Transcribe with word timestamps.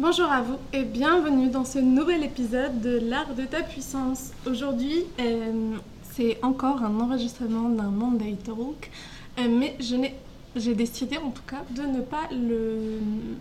Bonjour 0.00 0.32
à 0.32 0.40
vous 0.40 0.56
et 0.72 0.84
bienvenue 0.84 1.50
dans 1.50 1.66
ce 1.66 1.78
nouvel 1.78 2.24
épisode 2.24 2.80
de 2.80 2.98
l'art 3.06 3.34
de 3.34 3.44
ta 3.44 3.60
puissance. 3.60 4.30
Aujourd'hui, 4.46 5.04
euh, 5.20 5.76
c'est 6.12 6.38
encore 6.42 6.82
un 6.82 7.00
enregistrement 7.00 7.68
d'un 7.68 7.90
Monday 7.90 8.34
Talk, 8.42 8.90
euh, 9.38 9.42
mais 9.46 9.76
je 9.78 9.96
n'ai 9.96 10.14
j'ai 10.56 10.74
décidé 10.74 11.16
en 11.18 11.30
tout 11.30 11.42
cas 11.46 11.62
de 11.70 11.82
ne 11.82 12.00
pas 12.00 12.28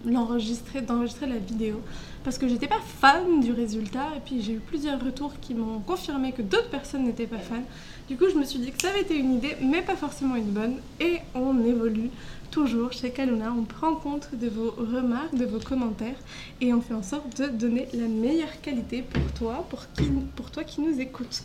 l'enregistrer, 0.06 0.82
d'enregistrer 0.82 1.28
la 1.28 1.38
vidéo 1.38 1.82
parce 2.24 2.38
que 2.38 2.48
j'étais 2.48 2.68
pas 2.68 2.80
fan 3.02 3.40
du 3.40 3.52
résultat 3.52 4.10
et 4.16 4.20
puis 4.24 4.42
j'ai 4.42 4.54
eu 4.54 4.60
plusieurs 4.60 5.04
retours 5.04 5.34
qui 5.42 5.54
m'ont 5.54 5.80
confirmé 5.80 6.32
que 6.32 6.42
d'autres 6.42 6.70
personnes 6.70 7.06
n'étaient 7.06 7.28
pas 7.28 7.40
fans. 7.40 7.64
Du 8.08 8.18
coup, 8.18 8.26
je 8.32 8.38
me 8.38 8.44
suis 8.44 8.60
dit 8.60 8.72
que 8.72 8.82
ça 8.82 8.90
avait 8.90 9.02
été 9.02 9.18
une 9.18 9.36
idée, 9.36 9.56
mais 9.62 9.82
pas 9.82 9.96
forcément 9.96 10.36
une 10.36 10.52
bonne 10.52 10.78
et 11.00 11.18
on 11.34 11.64
évolue 11.64 12.10
toujours 12.52 12.92
chez 12.92 13.12
Kaluna. 13.12 13.54
On 13.58 13.64
prend 13.64 13.96
compte 13.96 14.30
de 14.34 14.50
vos 14.50 14.72
remarques, 14.72 15.36
de 15.36 15.46
vos 15.46 15.60
commentaires 15.60 16.18
et 16.62 16.74
on 16.74 16.82
fait 16.82 16.94
en 16.94 17.04
sorte 17.04 17.42
de 17.42 17.48
donner 17.48 17.88
la 17.94 18.08
meilleure 18.08 18.62
qualité 18.62 19.02
pour 19.02 19.32
toi, 19.34 19.66
pour, 19.70 19.92
qui, 19.94 20.10
pour 20.36 20.52
toi 20.52 20.64
qui 20.64 20.82
nous 20.82 21.00
écoutes. 21.00 21.44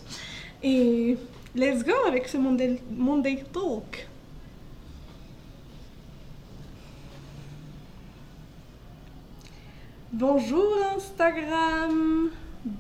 Et 0.63 1.17
let's 1.55 1.85
go 1.85 1.93
avec 2.07 2.29
ce 2.29 2.37
Monday 2.37 3.45
Talk. 3.53 4.09
Bonjour 10.17 10.77
Instagram, 10.95 12.31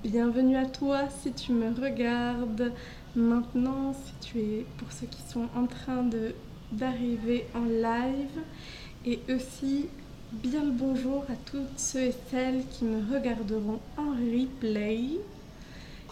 bienvenue 0.04 0.56
à 0.56 0.66
toi 0.66 1.08
si 1.20 1.32
tu 1.32 1.50
me 1.50 1.74
regardes. 1.74 2.70
Maintenant, 3.16 3.92
si 3.92 4.12
tu 4.20 4.38
es 4.38 4.66
pour 4.78 4.92
ceux 4.92 5.08
qui 5.08 5.20
sont 5.22 5.48
en 5.56 5.66
train 5.66 6.08
d'arriver 6.70 7.46
en 7.56 7.64
live. 7.64 8.38
Et 9.04 9.18
aussi 9.34 9.88
bien 10.30 10.62
le 10.62 10.70
bonjour 10.70 11.24
à 11.28 11.34
toutes 11.50 11.76
ceux 11.76 12.02
et 12.02 12.14
celles 12.30 12.62
qui 12.70 12.84
me 12.84 13.12
regarderont 13.12 13.80
en 13.96 14.10
replay. 14.10 15.18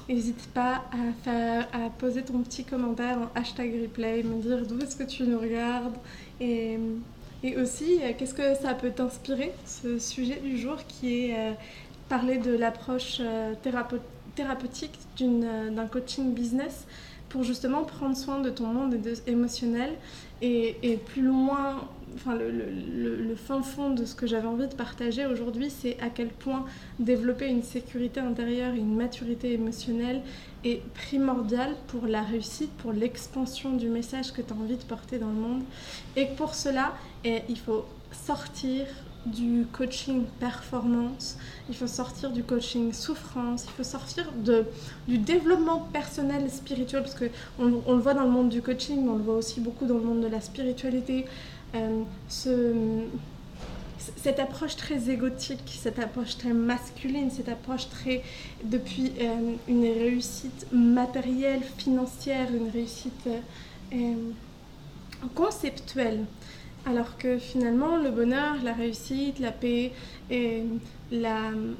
N'hésite 0.08 0.48
pas 0.48 0.82
à, 0.90 1.12
faire, 1.22 1.68
à 1.72 1.88
poser 1.90 2.22
ton 2.22 2.40
petit 2.40 2.64
commentaire 2.64 3.18
en 3.18 3.38
hashtag 3.38 3.80
replay, 3.80 4.24
me 4.24 4.42
dire 4.42 4.66
d'où 4.66 4.80
est-ce 4.80 4.96
que 4.96 5.04
tu 5.04 5.22
nous 5.22 5.38
regardes. 5.38 5.94
Et 6.40 6.80
et 7.42 7.56
aussi, 7.56 7.98
euh, 8.02 8.12
qu'est-ce 8.16 8.34
que 8.34 8.54
ça 8.54 8.74
peut 8.74 8.90
t'inspirer, 8.90 9.52
ce 9.66 9.98
sujet 9.98 10.40
du 10.40 10.56
jour 10.56 10.76
qui 10.86 11.26
est 11.26 11.36
euh, 11.36 11.52
parler 12.08 12.38
de 12.38 12.54
l'approche 12.54 13.18
euh, 13.20 13.54
thérapeutique 14.34 14.98
d'un 15.18 15.86
coaching 15.86 16.32
business 16.34 16.86
pour 17.28 17.42
justement 17.42 17.82
prendre 17.84 18.16
soin 18.16 18.40
de 18.40 18.50
ton 18.50 18.66
monde 18.66 18.96
émotionnel 19.26 19.90
et, 20.40 20.76
et 20.82 20.96
plus 20.96 21.22
loin 21.22 21.88
enfin, 22.14 22.34
le, 22.34 23.34
fin 23.36 23.62
fond 23.62 23.90
de 23.90 24.04
ce 24.04 24.14
que 24.14 24.26
j'avais 24.26 24.46
envie 24.46 24.68
de 24.68 24.74
partager 24.74 25.26
aujourd'hui, 25.26 25.70
c'est 25.70 25.98
à 26.00 26.10
quel 26.10 26.28
point 26.28 26.64
développer 26.98 27.48
une 27.48 27.62
sécurité 27.62 28.20
intérieure 28.20 28.74
et 28.74 28.78
une 28.78 28.94
maturité 28.94 29.52
émotionnelle 29.52 30.22
est 30.64 30.82
primordial 30.92 31.74
pour 31.88 32.06
la 32.06 32.22
réussite, 32.22 32.70
pour 32.78 32.92
l'expansion 32.92 33.72
du 33.76 33.88
message 33.88 34.32
que 34.32 34.42
tu 34.42 34.52
as 34.52 34.56
envie 34.56 34.76
de 34.76 34.84
porter 34.84 35.18
dans 35.18 35.28
le 35.28 35.34
monde. 35.34 35.62
Et 36.16 36.26
pour 36.36 36.54
cela, 36.54 36.92
eh, 37.24 37.42
il 37.48 37.58
faut 37.58 37.84
sortir 38.12 38.86
du 39.26 39.66
coaching 39.72 40.24
performance, 40.40 41.36
il 41.68 41.76
faut 41.76 41.86
sortir 41.86 42.30
du 42.30 42.42
coaching 42.42 42.92
souffrance, 42.92 43.64
il 43.66 43.70
faut 43.70 43.84
sortir 43.84 44.32
de, 44.44 44.64
du 45.06 45.18
développement 45.18 45.78
personnel 45.92 46.50
spirituel, 46.50 47.02
parce 47.02 47.14
qu'on 47.14 47.82
on 47.86 47.94
le 47.94 48.00
voit 48.00 48.14
dans 48.14 48.24
le 48.24 48.30
monde 48.30 48.48
du 48.48 48.62
coaching, 48.62 49.04
mais 49.04 49.10
on 49.10 49.16
le 49.16 49.22
voit 49.22 49.36
aussi 49.36 49.60
beaucoup 49.60 49.86
dans 49.86 49.94
le 49.94 50.02
monde 50.02 50.22
de 50.22 50.26
la 50.26 50.40
spiritualité, 50.40 51.26
ce, 52.28 52.74
cette 54.16 54.38
approche 54.38 54.76
très 54.76 55.10
égotique, 55.10 55.78
cette 55.80 55.98
approche 55.98 56.36
très 56.36 56.52
masculine, 56.52 57.30
cette 57.30 57.48
approche 57.48 57.88
très 57.88 58.22
depuis 58.64 59.12
euh, 59.20 59.54
une 59.68 59.84
réussite 59.84 60.66
matérielle, 60.72 61.62
financière, 61.78 62.48
une 62.52 62.70
réussite 62.70 63.28
euh, 63.92 64.14
conceptuelle. 65.34 66.24
Alors 66.84 67.16
que 67.16 67.38
finalement, 67.38 67.96
le 67.96 68.10
bonheur, 68.10 68.56
la 68.64 68.72
réussite, 68.72 69.38
la 69.38 69.52
paix 69.52 69.92
et 70.30 70.64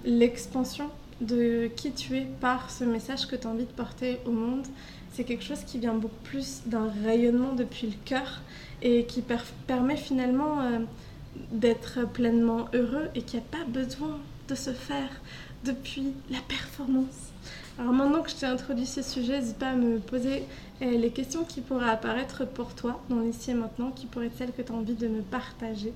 l'expansion 0.04 0.88
de 1.20 1.68
qui 1.74 1.90
tu 1.90 2.16
es 2.16 2.26
par 2.40 2.70
ce 2.70 2.84
message 2.84 3.26
que 3.26 3.34
tu 3.34 3.46
as 3.46 3.50
envie 3.50 3.64
de 3.64 3.72
porter 3.72 4.20
au 4.26 4.30
monde, 4.30 4.66
c'est 5.12 5.24
quelque 5.24 5.42
chose 5.42 5.60
qui 5.66 5.78
vient 5.78 5.94
beaucoup 5.94 6.22
plus 6.22 6.62
d'un 6.66 6.90
rayonnement 7.04 7.52
depuis 7.52 7.88
le 7.88 7.96
cœur 8.04 8.42
et 8.82 9.04
qui 9.04 9.22
permet 9.66 9.96
finalement 9.96 10.60
euh, 10.60 10.78
d'être 11.52 12.06
pleinement 12.12 12.66
heureux 12.74 13.08
et 13.14 13.22
qui 13.22 13.36
n'a 13.36 13.42
pas 13.42 13.64
besoin 13.66 14.18
de 14.48 14.54
se 14.54 14.72
faire 14.72 15.08
depuis 15.64 16.12
la 16.30 16.40
performance. 16.48 17.30
Alors 17.78 17.92
maintenant 17.92 18.20
que 18.22 18.30
je 18.30 18.36
t'ai 18.36 18.46
introduit 18.46 18.86
ce 18.86 19.02
sujet, 19.02 19.40
n'hésite 19.40 19.58
pas 19.58 19.70
à 19.70 19.74
me 19.74 19.98
poser 19.98 20.42
euh, 20.82 20.90
les 20.98 21.10
questions 21.10 21.44
qui 21.44 21.60
pourraient 21.62 21.88
apparaître 21.88 22.44
pour 22.46 22.74
toi 22.74 23.00
dans 23.08 23.20
l'ici 23.20 23.52
et 23.52 23.54
maintenant, 23.54 23.90
qui 23.90 24.06
pourraient 24.06 24.26
être 24.26 24.36
celles 24.36 24.52
que 24.52 24.62
tu 24.62 24.72
as 24.72 24.74
envie 24.74 24.94
de 24.94 25.08
me 25.08 25.22
partager. 25.22 25.92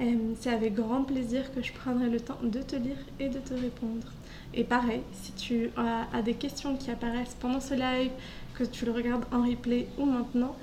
Euh, 0.00 0.16
c'est 0.40 0.50
avec 0.50 0.74
grand 0.74 1.02
plaisir 1.04 1.54
que 1.54 1.62
je 1.62 1.72
prendrai 1.72 2.10
le 2.10 2.20
temps 2.20 2.38
de 2.42 2.60
te 2.60 2.76
lire 2.76 2.98
et 3.20 3.28
de 3.28 3.38
te 3.38 3.54
répondre. 3.54 4.08
Et 4.52 4.64
pareil, 4.64 5.00
si 5.22 5.32
tu 5.32 5.70
as 5.76 6.22
des 6.22 6.34
questions 6.34 6.76
qui 6.76 6.90
apparaissent 6.90 7.36
pendant 7.40 7.60
ce 7.60 7.74
live, 7.74 8.12
que 8.54 8.64
tu 8.64 8.84
le 8.84 8.92
regardes 8.92 9.24
en 9.32 9.42
replay 9.42 9.88
ou 9.98 10.04
maintenant, 10.04 10.54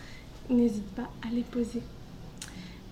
n'hésite 0.52 0.88
pas 0.96 1.10
à 1.28 1.34
les 1.34 1.42
poser. 1.42 1.82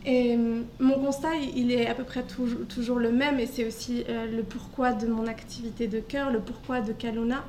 Et 0.06 0.36
euh, 0.36 0.62
mon 0.80 0.96
constat, 1.00 1.36
il 1.56 1.72
est 1.72 1.88
à 1.88 1.94
peu 1.94 2.04
près 2.04 2.24
toujours, 2.24 3.00
le 3.00 3.12
même, 3.12 3.40
et 3.40 3.46
c'est 3.46 3.66
aussi 3.66 4.04
euh, 4.10 4.26
le 4.26 4.44
pourquoi 4.44 4.94
de 4.94 5.08
mon 5.08 5.28
activité 5.28 5.88
de 5.88 6.00
cœur, 6.00 6.32
le 6.32 6.40
pourquoi 6.40 6.82
de 6.82 6.94
Kaluna. 6.94 7.44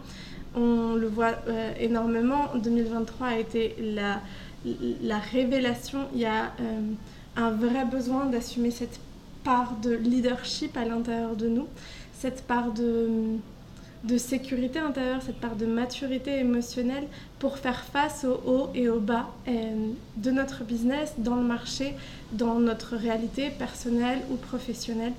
On 0.56 0.94
le 0.94 1.06
voit 1.06 1.34
euh, 1.48 1.72
énormément. 1.78 2.48
2023 2.56 3.26
a 3.28 3.38
été 3.38 3.76
la 3.84 5.19
révélation. 5.19 6.00
Il 6.12 6.21
y 6.21 6.27
a 6.27 6.53
un 7.37 7.50
vrai 7.50 7.84
besoin 7.84 8.27
d'assumer 8.27 8.72
cette 8.72 8.98
part 9.44 9.77
de 9.81 9.94
leadership 9.94 10.77
à 10.77 10.84
l'intérieur 10.84 11.37
de 11.37 11.48
nous, 11.48 11.66
cette 12.12 12.42
part 12.42 12.72
de 12.72 13.09
de 14.05 14.16
sécurité 14.16 14.78
intérieure, 14.78 15.21
cette 15.25 15.41
part 15.41 15.56
de 15.56 15.66
maturité 15.66 16.38
émotionnelle 16.38 17.06
pour 17.38 17.59
faire 17.59 17.84
face 17.84 18.25
aux 18.25 18.41
hauts 18.50 18.71
et 18.75 18.88
aux 18.88 19.00
bas 19.00 19.28
euh, 19.47 19.53
de 20.16 20.31
notre 20.31 20.65
business, 20.65 21.15
dans 21.19 21.37
le 21.37 21.43
marché, 21.43 21.94
dans 22.33 22.59
notre 22.60 22.97
réalité 22.97 23.50
personnelle 23.50 24.21
ou 24.31 24.37
professionnelle. 24.37 25.12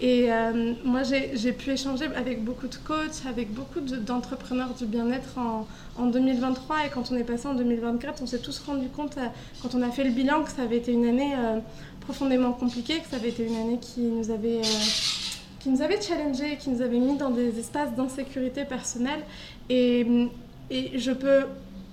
Et 0.00 0.32
euh, 0.32 0.74
moi, 0.84 1.02
j'ai 1.02 1.52
pu 1.52 1.70
échanger 1.70 2.04
avec 2.14 2.44
beaucoup 2.44 2.68
de 2.68 2.76
coachs, 2.76 3.26
avec 3.28 3.52
beaucoup 3.52 3.80
d'entrepreneurs 3.80 4.72
du 4.74 4.86
bien-être 4.86 5.36
en, 5.38 5.66
en, 6.00 6.06
2023. 6.06 6.86
Et 6.86 6.90
quand 6.90 7.10
on 7.10 7.16
est 7.16 7.24
passé 7.24 7.48
en 7.48 7.54
2024, 7.54 8.22
on 8.22 8.26
s'est 8.26 8.38
tous 8.38 8.60
rendu 8.60 8.88
compte, 8.88 9.18
euh, 9.18 9.26
quand 9.60 9.74
on 9.74 9.82
a 9.82 9.90
fait 9.90 10.04
le 10.04 10.10
bilan, 10.10 10.44
que 10.44 10.52
ça 10.52 10.62
avait 10.62 10.76
été 10.76 10.92
une 10.92 11.06
année 11.06 11.34
profondément 12.00 12.52
compliquée, 12.52 13.00
que 13.00 13.08
ça 13.08 13.16
avait 13.16 13.30
été 13.30 13.44
une 13.44 13.56
année 13.56 13.78
qui 13.80 14.02
nous 14.02 14.30
avait 14.30 14.62
qui 15.60 15.70
nous 15.70 15.82
avait 15.82 16.00
challengé, 16.00 16.56
qui 16.56 16.70
nous 16.70 16.82
avait 16.82 16.98
mis 16.98 17.16
dans 17.16 17.30
des 17.30 17.58
espaces 17.58 17.94
d'insécurité 17.94 18.64
personnelle. 18.64 19.20
Et, 19.68 20.28
et, 20.70 20.98
je 20.98 21.12
peux 21.12 21.46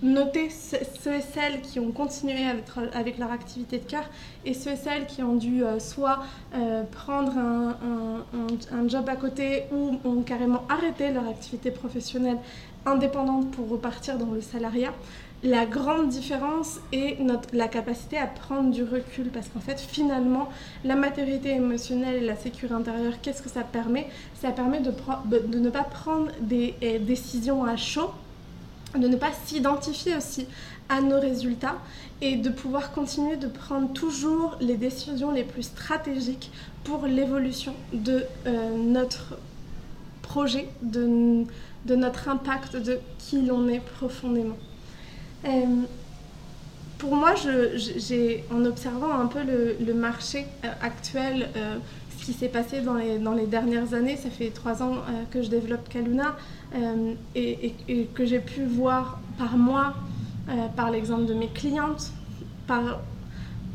noter 0.04 0.50
ceux 0.50 1.14
et 1.14 1.22
celles 1.22 1.62
qui 1.62 1.80
ont 1.80 1.92
continué 1.92 2.46
avec, 2.94 3.18
leur 3.18 3.32
activité 3.32 3.80
de 3.80 3.86
cœur 3.86 4.04
et 4.46 4.54
ceux 4.54 4.72
et 4.72 4.76
celles 4.76 5.06
qui 5.06 5.24
ont 5.24 5.36
dû 5.36 5.64
euh, 5.64 5.80
soit 5.80 6.20
euh, 6.54 6.84
prendre 6.84 7.34
un, 7.38 8.88
job 8.88 9.10
à 9.10 9.16
côté 9.16 9.64
ou 9.72 9.98
ont 10.04 10.22
carrément 10.22 10.64
arrêté 10.70 11.12
leur 11.12 11.28
activité 11.28 11.72
professionnelle 11.72 12.38
indépendante 12.86 13.52
pour 13.52 13.70
repartir 13.70 14.18
dans 14.18 14.32
le 14.32 14.42
salariat. 14.42 14.94
La 15.44 15.66
grande 15.66 16.10
différence 16.10 16.80
est 16.92 17.18
la 17.54 17.68
capacité 17.68 18.18
à 18.18 18.26
prendre 18.28 18.72
du 18.72 18.84
recul 18.84 19.30
parce 19.30 19.48
qu'en 19.50 19.60
fait 19.60 19.80
finalement 19.80 20.50
la 20.84 20.96
maturité 20.96 21.52
émotionnelle 21.52 22.16
et 22.16 22.26
la 22.26 22.36
sécurité 22.36 22.74
intérieure 22.74 23.14
qu'est-ce 23.22 23.42
que 23.42 23.50
ça 23.50 23.62
permet? 23.62 24.08
Ça 24.36 24.52
permet 24.52 24.82
de, 24.82 24.92
ne 25.58 25.70
pas 25.70 25.84
prendre 25.84 26.32
des 26.42 26.76
décisions 27.00 27.64
à 27.64 27.76
chaud 27.76 28.12
de 28.98 29.08
ne 29.08 29.16
pas 29.16 29.32
s'identifier 29.46 30.16
aussi 30.16 30.48
à 30.90 31.02
nos 31.02 31.20
résultats 31.20 31.78
et 32.22 32.36
de 32.36 32.50
pouvoir 32.50 32.92
continuer 32.92 33.38
de 33.38 33.48
prendre 33.48 33.92
toujours 33.94 34.58
les 34.62 34.78
décisions 34.78 35.32
les 35.32 35.44
plus 35.44 35.64
stratégiques 35.64 36.52
pour 36.84 37.06
l'évolution 37.08 37.74
de 37.94 38.24
euh, 38.46 38.78
notre 38.78 39.38
projet, 40.22 40.68
de, 40.82 41.46
notre 41.90 42.30
impact, 42.30 42.78
de 42.78 43.00
qui 43.18 43.42
l'on 43.42 43.68
est 43.68 43.80
profondément. 43.80 44.58
Euh, 45.46 45.66
pour 46.98 47.16
moi, 47.16 47.34
j'ai, 47.36 48.44
en 48.52 48.64
observant 48.66 49.12
un 49.12 49.28
peu 49.28 49.40
le, 49.44 49.94
marché 49.94 50.46
euh, 50.64 50.70
actuel, 50.82 51.50
ce 52.18 52.26
qui 52.26 52.34
s'est 52.34 52.48
passé 52.48 52.82
dans 52.82 52.94
les, 52.96 53.20
dans 53.20 53.34
les, 53.34 53.46
dernières 53.46 53.94
années, 53.94 54.18
ça 54.18 54.30
fait 54.30 54.50
trois 54.50 54.82
ans 54.82 55.04
que 55.32 55.42
je 55.42 55.50
développe 55.50 55.90
Kaluna 55.90 56.36
et, 57.36 57.74
que 58.14 58.26
j'ai 58.26 58.40
pu 58.40 58.66
voir 58.66 59.20
par 59.38 59.58
moi, 59.58 59.94
par 60.76 60.92
l'exemple 60.92 61.26
de 61.26 61.34
mes 61.34 61.48
clientes, 61.48 62.12
par 62.68 63.00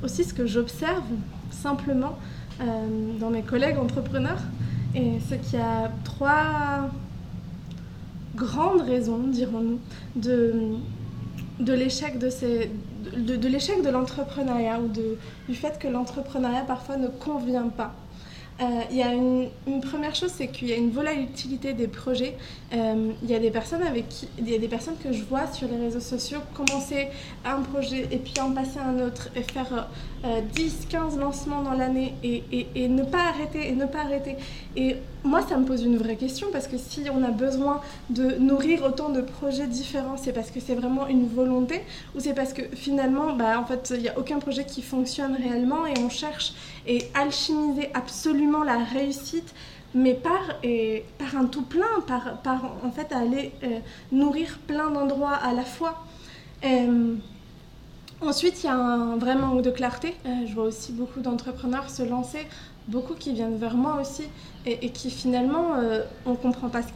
aussi 0.02 0.24
ce 0.24 0.34
que 0.34 0.46
j'observe 0.46 1.02
simplement 1.50 2.18
dans 3.18 3.30
mes 3.30 3.42
collègues 3.42 3.78
entrepreneurs, 3.78 4.42
Et 4.94 5.20
ce 5.28 5.34
qui 5.36 5.56
a 5.56 5.90
trois 6.04 6.90
grandes 8.34 8.82
raisons, 8.82 9.18
dirons-nous, 9.18 9.78
de, 10.16 10.54
de 11.60 11.72
l'échec 11.72 12.18
de, 12.18 12.30
ces, 12.30 12.70
de, 13.16 13.36
de 13.36 13.90
l'entrepreneuriat 13.90 14.80
ou 14.80 14.88
de, 14.88 15.16
du 15.48 15.54
fait 15.54 15.78
que 15.78 15.88
l'entrepreneuriat 15.88 16.62
parfois 16.62 16.96
ne 16.96 17.08
convient 17.08 17.68
pas. 17.68 17.94
Euh, 18.60 18.82
il 18.90 18.98
y 18.98 19.02
a 19.02 19.12
une, 19.14 19.48
première 19.80 20.14
chose, 20.14 20.32
c'est 20.36 20.48
qu'il 20.48 20.68
y 20.68 20.72
a 20.72 20.76
une 20.76 20.90
volatilité 20.90 21.72
des 21.72 21.88
projets. 21.88 22.36
Euh, 22.74 23.12
il 23.22 23.30
y 23.30 23.34
a 23.34 23.38
des 23.38 23.50
personnes 23.50 23.80
y 24.46 24.54
a 24.54 24.58
des 24.58 24.68
personnes 24.68 24.96
que 25.02 25.12
je 25.12 25.22
vois 25.24 25.46
sur 25.46 25.66
les 25.68 25.76
réseaux 25.76 26.00
sociaux 26.00 26.40
commencer 26.54 27.08
un 27.44 27.62
projet 27.62 28.06
et 28.10 28.18
puis 28.18 28.34
en 28.40 28.52
passer 28.52 28.78
à 28.78 28.88
un 28.88 28.98
autre 29.00 29.30
et 29.34 29.42
faire 29.42 29.88
euh, 30.26 30.40
10, 30.54 30.88
15 30.90 31.18
lancements 31.18 31.62
dans 31.62 31.72
l'année 31.72 32.14
et, 32.22 32.88
ne 32.88 33.02
pas 33.02 33.28
arrêter 33.28 33.68
et 33.68 33.72
ne 33.72 33.86
pas 33.86 34.00
arrêter. 34.00 34.36
Et 34.76 34.96
moi, 35.24 35.42
ça 35.46 35.56
me 35.56 35.64
pose 35.64 35.82
une 35.82 35.96
vraie 35.96 36.16
question 36.16 36.48
parce 36.52 36.66
que 36.66 36.78
si 36.78 37.04
on 37.12 37.22
a 37.22 37.30
besoin 37.30 37.80
de 38.08 38.36
nourrir 38.38 38.84
autant 38.84 39.10
de 39.10 39.20
projets 39.20 39.66
différents, 39.66 40.16
c'est 40.16 40.32
parce 40.32 40.50
que 40.50 40.60
c'est 40.60 40.74
vraiment 40.74 41.06
une 41.06 41.26
volonté 41.28 41.82
ou 42.14 42.20
c'est 42.20 42.34
parce 42.34 42.52
que 42.52 42.62
finalement, 42.74 43.34
bah, 43.34 43.58
en 43.58 43.64
fait, 43.64 43.92
il 43.94 44.02
n'y 44.02 44.08
a 44.08 44.18
aucun 44.18 44.38
projet 44.38 44.64
qui 44.64 44.82
fonctionne 44.82 45.36
réellement 45.36 45.86
et 45.86 45.94
on 46.00 46.08
cherche 46.08 46.54
et 46.86 47.08
alchimiser 47.14 47.90
absolument 47.94 48.64
la 48.64 48.78
réussite 48.78 49.54
mais 49.94 50.14
par, 50.14 50.40
et, 50.62 51.04
par 51.18 51.36
un 51.36 51.46
tout 51.46 51.62
plein, 51.62 52.00
par, 52.06 52.40
par 52.42 52.76
en 52.84 52.90
fait 52.90 53.12
aller 53.12 53.52
euh, 53.64 53.80
nourrir 54.12 54.58
plein 54.66 54.90
d'endroits 54.90 55.34
à 55.34 55.52
la 55.52 55.64
fois. 55.64 56.04
Euh, 56.64 57.14
ensuite, 58.22 58.62
il 58.62 58.66
y 58.66 58.68
a 58.68 58.76
un 58.76 59.16
vrai 59.16 59.34
manque 59.34 59.62
de 59.62 59.70
clarté. 59.70 60.16
Euh, 60.26 60.46
je 60.46 60.54
vois 60.54 60.64
aussi 60.64 60.92
beaucoup 60.92 61.20
d'entrepreneurs 61.20 61.90
se 61.90 62.02
lancer, 62.02 62.46
beaucoup 62.88 63.14
qui 63.14 63.32
viennent 63.32 63.58
vers 63.58 63.74
moi 63.74 64.00
aussi, 64.00 64.24
et, 64.66 64.90
qui 64.90 65.10
finalement, 65.10 65.74
euh, 65.76 66.02
on 66.26 66.32
ne 66.32 66.36
comprend 66.36 66.68
pas 66.68 66.82
ce 66.82 66.92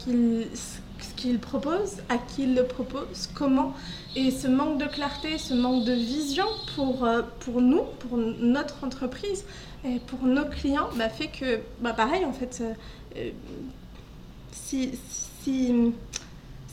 qu'ils 1.15 1.39
proposent, 1.39 1.97
à 2.09 2.17
qui 2.17 2.43
ils 2.43 2.55
le 2.55 2.65
proposent, 2.65 3.29
comment. 3.33 3.73
Et 4.15 4.31
ce 4.31 4.47
manque 4.47 4.77
de 4.77 4.85
clarté, 4.85 5.37
ce 5.37 5.53
manque 5.53 5.83
de 5.83 5.93
vision 5.93 6.45
pour, 6.75 7.05
euh, 7.05 7.21
pour 7.41 7.61
nous, 7.61 7.83
pour 7.99 8.17
notre 8.17 8.83
entreprise, 8.83 9.45
et 9.83 9.99
pour 9.99 10.23
nos 10.23 10.45
clients, 10.45 10.89
bah, 10.95 11.09
fait 11.09 11.27
que, 11.27 11.59
bah, 11.79 11.93
pareil, 11.93 12.25
en 12.25 12.33
fait, 12.33 12.63
si, 14.51 14.91
si, 15.43 15.91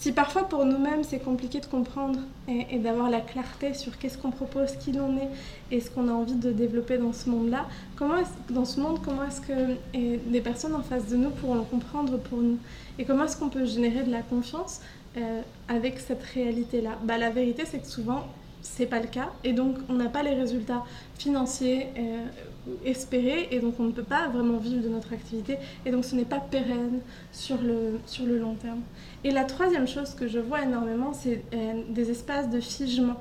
si, 0.02 0.10
parfois 0.10 0.48
pour 0.48 0.64
nous-mêmes 0.64 1.04
c'est 1.04 1.20
compliqué 1.20 1.60
de 1.60 1.66
comprendre 1.66 2.18
et, 2.48 2.66
et 2.72 2.78
d'avoir 2.80 3.08
la 3.08 3.20
clarté 3.20 3.72
sur 3.72 3.96
qu'est-ce 3.98 4.18
qu'on 4.18 4.32
propose, 4.32 4.72
qui 4.72 4.90
l'on 4.90 5.16
est 5.16 5.28
et 5.70 5.80
ce 5.80 5.90
qu'on 5.90 6.08
a 6.08 6.12
envie 6.12 6.34
de 6.34 6.50
développer 6.50 6.98
dans 6.98 7.12
ce 7.12 7.30
monde-là, 7.30 7.66
comment 7.94 8.16
dans 8.50 8.64
ce 8.64 8.80
monde, 8.80 8.98
comment 9.04 9.24
est-ce 9.24 9.40
que 9.40 9.76
des 9.94 10.40
personnes 10.40 10.74
en 10.74 10.82
face 10.82 11.06
de 11.06 11.16
nous 11.16 11.30
pourront 11.30 11.62
comprendre 11.62 12.18
pour 12.18 12.38
nous? 12.38 12.58
Et 12.98 13.04
comment 13.04 13.24
est-ce 13.26 13.36
qu'on 13.36 13.48
peut 13.48 13.64
générer 13.64 14.02
de 14.02 14.10
la 14.10 14.22
confiance 14.22 14.80
euh, 15.16 15.40
avec 15.68 16.00
cette 16.00 16.24
réalité-là? 16.24 16.98
Bah, 17.04 17.16
La 17.16 17.30
vérité, 17.30 17.62
c'est 17.64 17.78
que 17.78 17.86
souvent, 17.86 18.26
c'est 18.60 18.86
pas 18.86 18.98
le 18.98 19.06
cas 19.06 19.30
et 19.44 19.52
donc 19.52 19.76
on 19.88 19.94
n'a 19.94 20.08
pas 20.08 20.22
les 20.24 20.34
résultats 20.34 20.84
financiers 21.16 21.86
euh, 21.96 22.24
espérés 22.84 23.48
et 23.50 23.60
donc 23.60 23.74
on 23.80 23.84
ne 23.84 23.92
peut 23.92 24.02
pas 24.02 24.28
vraiment 24.28 24.58
vivre 24.58 24.82
de 24.82 24.88
notre 24.88 25.12
activité 25.12 25.58
et 25.84 25.90
donc 25.90 26.04
ce 26.04 26.14
n'est 26.14 26.24
pas 26.24 26.40
pérenne 26.40 27.00
sur 27.32 27.60
le, 27.60 27.98
sur 28.06 28.24
le 28.24 28.38
long 28.38 28.54
terme. 28.54 28.80
Et 29.24 29.30
la 29.30 29.44
troisième 29.44 29.88
chose 29.88 30.14
que 30.14 30.28
je 30.28 30.38
vois 30.38 30.62
énormément, 30.62 31.12
c'est 31.12 31.42
euh, 31.54 31.82
des 31.88 32.10
espaces 32.10 32.50
de 32.50 32.60
figement. 32.60 33.16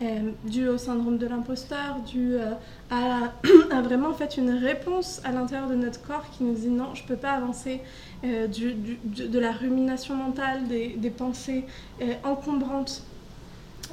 Euh, 0.00 0.32
dû 0.44 0.66
au 0.66 0.78
syndrome 0.78 1.16
de 1.16 1.26
l'imposteur, 1.28 2.00
dû 2.04 2.34
euh, 2.34 2.54
à, 2.90 3.82
vraiment 3.82 4.08
en 4.08 4.14
fait 4.14 4.36
une 4.36 4.50
réponse 4.50 5.20
à 5.22 5.30
l'intérieur 5.30 5.68
de 5.68 5.76
notre 5.76 6.02
corps 6.02 6.24
qui 6.36 6.42
nous 6.42 6.54
dit 6.54 6.68
non, 6.68 6.94
je 6.94 7.02
ne 7.04 7.08
peux 7.08 7.16
pas 7.16 7.32
avancer, 7.32 7.80
euh, 8.24 8.46
du, 8.46 8.74
de 8.74 9.38
la 9.38 9.50
rumination 9.50 10.14
mentale, 10.14 10.68
des, 10.68 11.10
pensées 11.10 11.64
euh, 12.00 12.14
encombrantes 12.24 13.02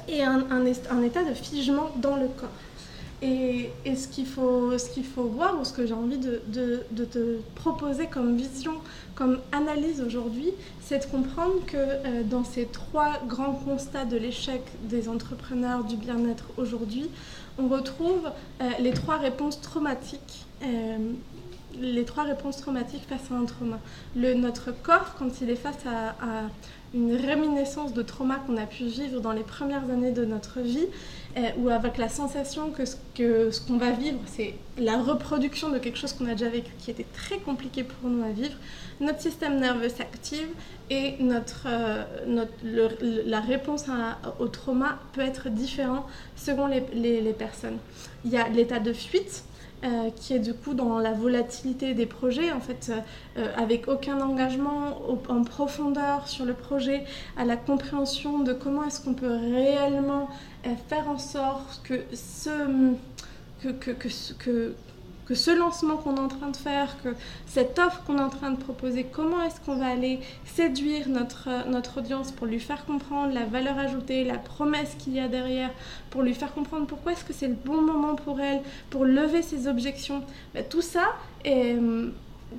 et 0.08 0.22
un, 0.22 0.64
état 0.64 1.24
de 1.24 1.34
figement 1.34 1.90
dans 1.96 2.16
le 2.16 2.26
corps. 2.26 2.48
Et, 3.22 3.70
ce 3.84 4.08
qu'il 4.08 4.26
faut, 4.26 4.72
faut 5.14 5.24
voir, 5.24 5.60
ou 5.60 5.64
ce 5.64 5.72
que 5.72 5.86
j'ai 5.86 5.94
envie 5.94 6.18
de, 6.18 7.04
te 7.04 7.38
proposer 7.54 8.06
comme 8.06 8.36
vision, 8.36 8.74
comme 9.14 9.38
analyse 9.52 10.00
aujourd'hui, 10.00 10.52
c'est 10.80 11.06
de 11.06 11.10
comprendre 11.10 11.64
que 11.66 11.76
euh, 11.76 12.22
dans 12.24 12.44
ces 12.44 12.66
trois 12.66 13.20
grands 13.26 13.52
constats 13.52 14.06
de 14.06 14.16
l'échec 14.16 14.62
des 14.84 15.08
entrepreneurs 15.08 15.84
du 15.84 15.96
bien-être 15.96 16.46
aujourd'hui, 16.56 17.10
on 17.58 17.68
retrouve 17.68 18.30
euh, 18.60 18.70
les 18.80 18.92
trois 18.92 19.18
réponses 19.18 19.60
traumatiques. 19.60 20.46
Les 21.78 22.04
trois 22.04 22.24
réponses 22.24 22.56
traumatiques 22.56 23.06
face 23.08 23.30
à 23.30 23.34
un 23.34 23.44
trauma. 23.44 23.78
Le, 24.16 24.34
notre 24.34 24.72
corps, 24.72 25.14
quand 25.18 25.40
il 25.40 25.50
est 25.50 25.56
face 25.56 25.84
à, 25.86 26.14
une 26.92 27.14
réminiscence 27.14 27.94
de 27.94 28.02
trauma 28.02 28.42
qu'on 28.44 28.56
a 28.56 28.66
pu 28.66 28.84
vivre 28.84 29.20
dans 29.20 29.30
les 29.30 29.44
premières 29.44 29.88
années 29.90 30.10
de 30.10 30.24
notre 30.24 30.58
vie, 30.58 30.88
euh, 31.36 31.40
ou 31.58 31.68
avec 31.68 31.98
la 31.98 32.08
sensation 32.08 32.72
que 32.72 32.84
ce 32.84 33.60
qu'on 33.60 33.76
va 33.76 33.92
vivre, 33.92 34.18
c'est 34.26 34.54
la 34.76 34.98
reproduction 34.98 35.70
de 35.70 35.78
quelque 35.78 35.96
chose 35.96 36.12
qu'on 36.12 36.26
a 36.26 36.32
déjà 36.32 36.48
vécu 36.48 36.72
qui 36.80 36.90
était 36.90 37.06
très 37.14 37.38
compliqué 37.38 37.84
pour 37.84 38.10
nous 38.10 38.24
à 38.24 38.30
vivre, 38.30 38.56
notre 38.98 39.20
système 39.20 39.60
nerveux 39.60 39.88
s'active 39.88 40.48
et 40.90 41.14
notre, 41.20 41.68
euh, 41.68 42.04
la 43.24 43.40
réponse 43.40 43.84
au 44.40 44.48
trauma 44.48 44.98
peut 45.12 45.20
être 45.20 45.48
différente 45.48 46.06
selon 46.34 46.66
les 46.66 47.34
personnes. 47.38 47.78
Il 48.24 48.32
y 48.32 48.36
a 48.36 48.48
l'état 48.48 48.80
de 48.80 48.92
fuite, 48.92 49.44
euh, 49.82 50.10
qui 50.14 50.34
est 50.34 50.40
du 50.40 50.52
coup 50.52 50.74
dans 50.74 50.98
la 50.98 51.12
volatilité 51.12 51.94
des 51.94 52.04
projets, 52.04 52.52
en 52.52 52.60
fait, 52.60 52.92
euh, 53.38 53.46
avec 53.56 53.88
aucun 53.88 54.20
engagement 54.20 54.98
en 55.28 55.42
profondeur 55.42 56.28
sur 56.28 56.44
le 56.44 56.52
projet, 56.52 57.04
à 57.38 57.46
la 57.46 57.56
compréhension 57.56 58.40
de 58.40 58.52
comment 58.52 58.84
est-ce 58.84 59.00
qu'on 59.02 59.14
peut 59.14 59.34
réellement 59.34 60.28
euh, 60.66 60.74
faire 60.88 61.08
en 61.08 61.16
sorte 61.16 61.80
que 61.82 61.94
ce, 62.12 62.50
que, 63.62 63.70
que, 63.70 64.74
que 65.30 65.36
ce 65.36 65.56
lancement 65.56 65.96
qu'on 65.96 66.16
est 66.16 66.20
en 66.20 66.26
train 66.26 66.48
de 66.48 66.56
faire, 66.56 67.00
que 67.04 67.10
cette 67.46 67.78
offre 67.78 68.02
qu'on 68.02 68.18
est 68.18 68.20
en 68.20 68.30
train 68.30 68.50
de 68.50 68.56
proposer, 68.56 69.04
comment 69.04 69.40
est-ce 69.44 69.60
qu'on 69.60 69.76
va 69.76 69.86
aller 69.86 70.18
séduire 70.44 71.08
notre, 71.08 71.68
notre 71.68 72.00
audience 72.00 72.32
pour 72.32 72.48
lui 72.48 72.58
faire 72.58 72.84
comprendre 72.84 73.32
la 73.32 73.44
valeur 73.44 73.78
ajoutée, 73.78 74.24
la 74.24 74.38
promesse 74.38 74.96
qu'il 74.98 75.14
y 75.14 75.20
a 75.20 75.28
derrière, 75.28 75.70
pour 76.10 76.22
lui 76.22 76.34
faire 76.34 76.52
comprendre 76.52 76.86
pourquoi 76.88 77.12
est-ce 77.12 77.24
que 77.24 77.32
c'est 77.32 77.46
le 77.46 77.54
bon 77.54 77.80
moment 77.80 78.16
pour 78.16 78.40
elle, 78.40 78.60
pour 78.90 79.04
lever 79.04 79.42
ses 79.42 79.68
objections. 79.68 80.24
Ben, 80.52 80.64
tout 80.68 80.82
ça, 80.82 81.04
est, 81.44 81.76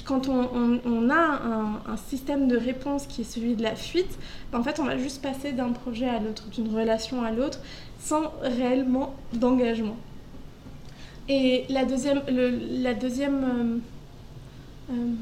quand 0.06 0.30
on, 0.30 1.10
a 1.10 1.42
un, 1.90 1.98
système 1.98 2.48
de 2.48 2.56
réponse 2.56 3.06
qui 3.06 3.20
est 3.20 3.26
celui 3.26 3.56
de 3.56 3.64
la 3.64 3.76
fuite, 3.76 4.18
ben, 4.54 4.60
en 4.60 4.64
fait 4.64 4.80
on 4.80 4.86
va 4.86 4.98
juste 4.98 5.22
passer 5.22 5.52
d'un 5.52 5.74
projet 5.74 6.08
à 6.08 6.22
l'autre, 6.22 6.48
d'une 6.48 6.74
relation 6.74 7.22
à 7.22 7.32
l'autre, 7.32 7.60
sans 8.00 8.32
réellement 8.42 9.14
d'engagement. 9.34 9.98
Et 11.30 11.66
la 11.70 11.86
deuxième, 11.86 12.22
le, 12.28 12.94
deuxième, 12.94 13.82
euh, 14.90 14.94
euh, 14.94 15.14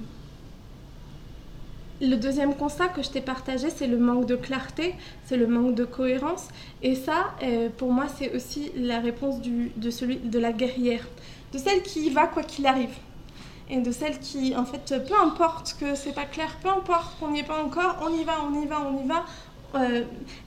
le 2.01 2.15
deuxième 2.15 2.55
constat 2.55 2.87
que 2.87 3.03
je 3.03 3.09
t'ai 3.09 3.21
partagé, 3.21 3.69
c'est 3.69 3.87
le 3.87 3.97
manque 3.97 4.25
de 4.25 4.35
clarté, 4.35 4.95
c'est 5.25 5.37
le 5.37 5.47
manque 5.47 5.75
de 5.75 5.85
cohérence. 5.85 6.47
Et 6.81 6.95
ça, 6.95 7.33
euh, 7.43 7.69
pour 7.77 7.91
moi, 7.91 8.05
c'est 8.07 8.33
aussi 8.33 8.71
la 8.75 8.99
réponse 8.99 9.41
de, 9.41 9.89
celui, 9.91 10.17
de 10.17 10.39
la 10.39 10.53
guerrière, 10.53 11.05
de 11.53 11.57
celle 11.57 11.81
qui 11.81 12.07
y 12.07 12.09
va 12.09 12.27
quoi 12.27 12.43
qu'il 12.43 12.65
arrive. 12.65 12.95
Et 13.69 13.81
de 13.81 13.91
celle 13.91 14.17
qui, 14.17 14.55
en 14.55 14.65
fait, 14.65 14.95
peu 15.07 15.13
importe 15.21 15.75
que 15.79 15.93
c'est 15.93 16.15
pas 16.15 16.25
clair, 16.25 16.57
peu 16.63 16.69
importe 16.69 17.19
qu'on 17.19 17.31
n'y 17.31 17.41
est 17.41 17.43
pas 17.43 17.61
encore, 17.63 17.97
on 18.01 18.11
y 18.11 18.23
va, 18.23 18.37
on 18.49 18.59
y 18.59 18.65
va, 18.65 18.81
on 18.81 19.03
y 19.03 19.07
va. 19.07 19.25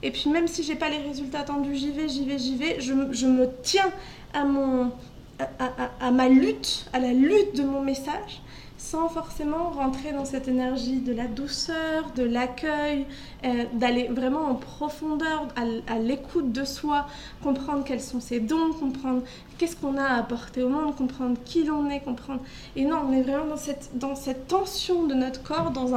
Et 0.01 0.11
puis 0.11 0.29
même 0.29 0.49
si 0.49 0.63
j'ai 0.63 0.75
pas 0.75 0.89
les 0.89 0.97
résultats 0.97 1.39
attendus, 1.39 1.75
j'y 1.75 1.91
vais, 1.91 2.09
j'y 2.09 2.25
vais, 2.25 2.37
j'y 2.37 2.57
vais, 2.57 2.81
je, 2.81 2.91
je 3.11 3.25
me 3.25 3.47
tiens 3.61 3.89
à 4.33 4.43
mon, 4.43 4.91
à, 5.39 6.11
ma 6.11 6.29
lutte, 6.29 6.85
à 6.93 6.99
la 6.99 7.13
lutte 7.13 7.55
de 7.55 7.63
mon 7.63 7.81
message, 7.81 8.41
sans 8.77 9.07
forcément 9.07 9.69
rentrer 9.69 10.11
dans 10.11 10.25
cette 10.25 10.47
énergie 10.47 10.99
de 10.99 11.13
la 11.13 11.25
douceur, 11.25 12.11
de 12.15 12.23
l'accueil, 12.23 13.05
euh, 13.45 13.63
d'aller 13.73 14.07
vraiment 14.09 14.49
en 14.49 14.55
profondeur, 14.55 15.47
à, 15.55 15.99
l'écoute 15.99 16.51
de 16.51 16.65
soi, 16.65 17.07
comprendre 17.41 17.83
quels 17.85 18.01
sont 18.01 18.19
ses 18.19 18.39
dons, 18.39 18.73
comprendre 18.73 19.23
qu'est-ce 19.57 19.77
qu'on 19.77 19.97
a 19.97 20.03
à 20.03 20.17
apporter 20.17 20.63
au 20.63 20.69
monde, 20.69 20.95
comprendre 20.95 21.37
qui 21.45 21.63
l'on 21.63 21.89
est, 21.89 22.01
comprendre... 22.01 22.41
Et 22.75 22.83
non, 22.83 22.97
on 23.07 23.13
est 23.13 23.21
vraiment 23.21 23.55
dans 23.95 24.15
cette, 24.15 24.47
tension 24.47 25.07
de 25.07 25.13
notre 25.13 25.41
corps, 25.41 25.71
dans, 25.71 25.87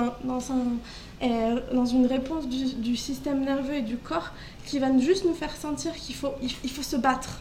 euh, 1.22 1.60
une 1.92 2.06
réponse 2.06 2.46
du, 2.46 2.96
système 2.96 3.44
nerveux 3.44 3.74
et 3.74 3.82
du 3.82 3.96
corps 3.96 4.30
qui 4.64 4.78
va 4.78 4.96
juste 4.98 5.24
nous 5.24 5.34
faire 5.34 5.54
sentir 5.56 5.92
qu'il 5.94 6.14
faut, 6.14 6.32
il, 6.40 6.50
il 6.62 6.70
faut 6.70 6.82
se 6.82 6.96
battre 6.96 7.40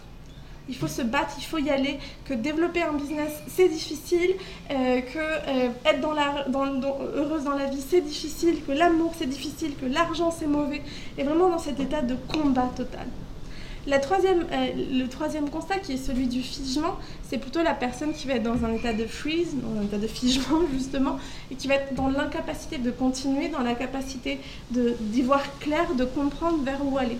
il 0.70 0.76
faut 0.76 0.88
se 0.88 1.02
battre, 1.02 1.36
il 1.38 1.44
faut 1.44 1.58
y 1.58 1.70
aller, 1.70 2.00
que 2.26 2.34
développer 2.34 2.82
un 2.82 2.94
business 2.94 3.32
c'est 3.48 3.70
difficile, 3.70 4.36
euh, 4.72 5.02
que 5.02 5.20
euh, 5.20 5.70
être 5.86 6.02
heureuse 7.16 7.44
dans 7.44 7.56
la 7.56 7.66
vie 7.66 7.84
c'est 7.88 8.02
difficile, 8.02 8.64
que 8.66 8.72
l'amour 8.72 9.14
c'est 9.18 9.30
difficile, 9.30 9.76
que 9.76 9.86
l'argent 9.86 10.32
c'est 10.32 10.48
mauvais, 10.48 10.82
et 11.18 11.24
vraiment 11.24 11.50
dans 11.50 11.60
cet 11.60 11.80
état 11.80 12.02
de 12.02 12.16
combat 12.32 12.70
total. 12.76 13.08
La 13.88 14.00
troisième, 14.00 14.48
euh, 14.52 14.72
le 14.92 15.08
troisième 15.08 15.48
constat, 15.52 15.78
qui 15.78 15.94
est 15.94 15.98
celui 15.98 16.26
du 16.26 16.42
figement, 16.42 16.96
c'est 17.30 17.38
plutôt 17.38 17.62
la 17.62 17.76
personne 17.76 18.14
qui 18.14 18.28
va 18.28 18.34
être 18.34 18.44
dans 18.44 18.66
un 18.66 18.74
état 18.74 18.94
de 18.94 19.06
freeze, 19.06 19.54
dans 19.62 19.80
un 19.80 19.84
état 19.84 20.00
de 20.00 20.08
figement 20.08 20.62
justement, 20.74 21.20
et 21.52 21.56
qui 21.56 21.68
va 21.68 21.76
être 21.76 21.94
dans 21.94 22.08
l'incapacité 22.08 22.80
de 22.80 22.90
continuer, 22.90 23.50
dans 23.50 23.62
la 23.62 23.76
capacité 23.76 24.40
d'y 24.72 25.22
voir 25.22 25.44
clair, 25.60 25.94
de 25.94 26.04
comprendre 26.04 26.64
vers 26.64 26.84
où 26.84 26.98
aller. 26.98 27.18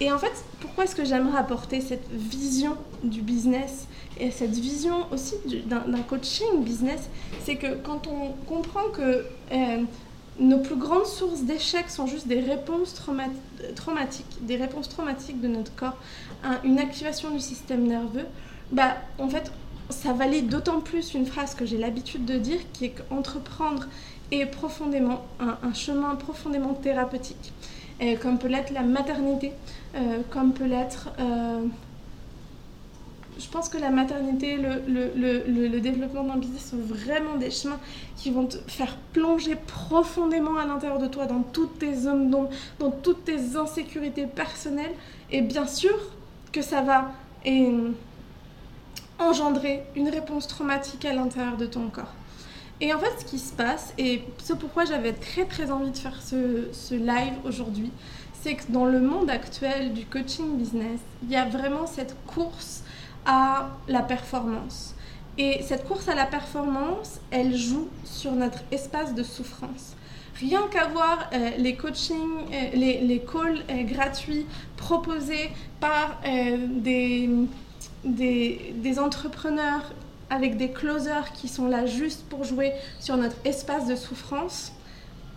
Et 0.00 0.12
en 0.12 0.18
fait, 0.18 0.32
pourquoi 0.60 0.84
est-ce 0.84 0.96
que 0.96 1.04
j'aimerais 1.04 1.38
apporter 1.38 1.80
cette 1.80 2.10
vision 2.10 2.76
du 3.02 3.22
business 3.22 3.86
et 4.18 4.30
cette 4.30 4.54
vision 4.54 5.06
aussi 5.12 5.36
d'un 5.66 6.02
coaching 6.02 6.64
business? 6.64 7.08
C'est 7.44 7.56
que 7.56 7.76
quand 7.76 8.06
on 8.08 8.32
comprend 8.46 8.88
que 8.92 9.24
euh, 9.52 9.82
nos 10.40 10.58
plus 10.58 10.76
grandes 10.76 11.06
sources 11.06 11.42
d'échecs 11.42 11.90
sont 11.90 12.06
juste 12.06 12.26
des 12.26 12.40
réponses 12.40 13.00
traumatiques, 13.76 14.26
des 14.40 14.56
réponses 14.56 14.88
traumatiques 14.88 15.40
de 15.40 15.48
notre 15.48 15.74
corps, 15.76 15.96
une 16.64 16.78
activation 16.78 17.30
du 17.30 17.40
système 17.40 17.86
nerveux, 17.86 18.26
bah, 18.72 18.96
en 19.18 19.28
fait, 19.28 19.52
ça 19.90 20.12
valide 20.12 20.48
d'autant 20.48 20.80
plus 20.80 21.14
une 21.14 21.26
phrase 21.26 21.54
que 21.54 21.66
j'ai 21.66 21.76
l'habitude 21.76 22.24
de 22.24 22.38
dire, 22.38 22.60
qui 22.72 22.86
est 22.86 22.90
qu'entreprendre 22.90 23.86
est 24.30 24.46
profondément 24.46 25.24
un, 25.38 25.74
chemin 25.74 26.16
profondément 26.16 26.74
thérapeutique, 26.74 27.52
comme 28.20 28.38
peut 28.38 28.48
l'être 28.48 28.72
la 28.72 28.82
maternité, 28.82 29.52
euh, 29.94 30.20
comme 30.30 30.52
peut 30.52 30.66
l'être 30.66 31.10
euh, 31.18 31.66
je 33.36 33.48
pense 33.48 33.68
que 33.68 33.78
la 33.78 33.90
maternité, 33.90 34.56
le, 34.56 34.82
le, 34.86 35.68
le, 35.68 35.80
développement 35.80 36.22
d'un 36.22 36.36
business 36.36 36.70
sont 36.70 36.76
vraiment 36.76 37.34
des 37.36 37.50
chemins 37.50 37.80
qui 38.16 38.30
vont 38.30 38.46
te 38.46 38.56
faire 38.68 38.96
plonger 39.12 39.56
profondément 39.56 40.56
à 40.56 40.64
l'intérieur 40.64 41.00
de 41.00 41.08
toi, 41.08 41.26
dans 41.26 41.42
toutes 41.42 41.80
tes 41.80 41.94
zones 41.96 42.30
d'ombre, 42.30 42.50
dans 42.78 42.92
toutes 42.92 43.24
tes 43.24 43.56
insécurités 43.56 44.26
personnelles. 44.26 44.94
Et 45.32 45.42
bien 45.42 45.66
sûr 45.66 45.96
que 46.52 46.62
ça 46.62 46.82
va 46.82 47.10
engendrer 49.18 49.82
une 49.96 50.08
réponse 50.08 50.46
traumatique 50.46 51.04
à 51.04 51.12
l'intérieur 51.12 51.56
de 51.56 51.66
ton 51.66 51.88
corps. 51.88 52.14
Et 52.80 52.92
en 52.92 52.98
fait, 52.98 53.20
ce 53.20 53.24
qui 53.24 53.38
se 53.38 53.52
passe, 53.52 53.94
et 53.98 54.22
ce 54.42 54.52
pourquoi 54.52 54.84
j'avais 54.84 55.12
très 55.12 55.44
très 55.44 55.70
envie 55.70 55.90
de 55.90 55.96
faire 55.96 56.20
ce, 56.22 56.94
live 56.94 57.34
aujourd'hui, 57.44 57.90
c'est 58.42 58.56
que 58.56 58.70
dans 58.70 58.84
le 58.84 59.00
monde 59.00 59.30
actuel 59.30 59.92
du 59.94 60.04
coaching 60.04 60.58
business, 60.58 61.00
il 61.22 61.30
y 61.30 61.36
a 61.36 61.44
vraiment 61.44 61.86
cette 61.86 62.16
course 62.26 62.82
à 63.24 63.70
la 63.88 64.02
performance. 64.02 64.94
Et 65.38 65.62
cette 65.62 65.86
course 65.86 66.08
à 66.08 66.14
la 66.14 66.26
performance, 66.26 67.20
elle 67.30 67.56
joue 67.56 67.88
sur 68.04 68.32
notre 68.32 68.58
espace 68.70 69.14
de 69.14 69.22
souffrance. 69.22 69.96
Rien 70.38 70.62
qu'à 70.70 70.88
voir 70.88 71.30
euh, 71.32 71.50
les 71.58 71.76
coachings, 71.76 72.16
euh, 72.52 72.70
les, 72.74 73.20
calls 73.20 73.62
euh, 73.70 73.82
gratuits 73.84 74.46
proposés 74.76 75.50
par 75.80 76.20
des, 76.24 77.30
des, 78.04 78.98
entrepreneurs 78.98 79.92
avec 80.34 80.56
des 80.56 80.70
closers 80.70 81.32
qui 81.32 81.48
sont 81.48 81.68
là 81.68 81.86
juste 81.86 82.24
pour 82.28 82.44
jouer 82.44 82.72
sur 83.00 83.16
notre 83.16 83.36
espace 83.44 83.86
de 83.86 83.94
souffrance, 83.94 84.72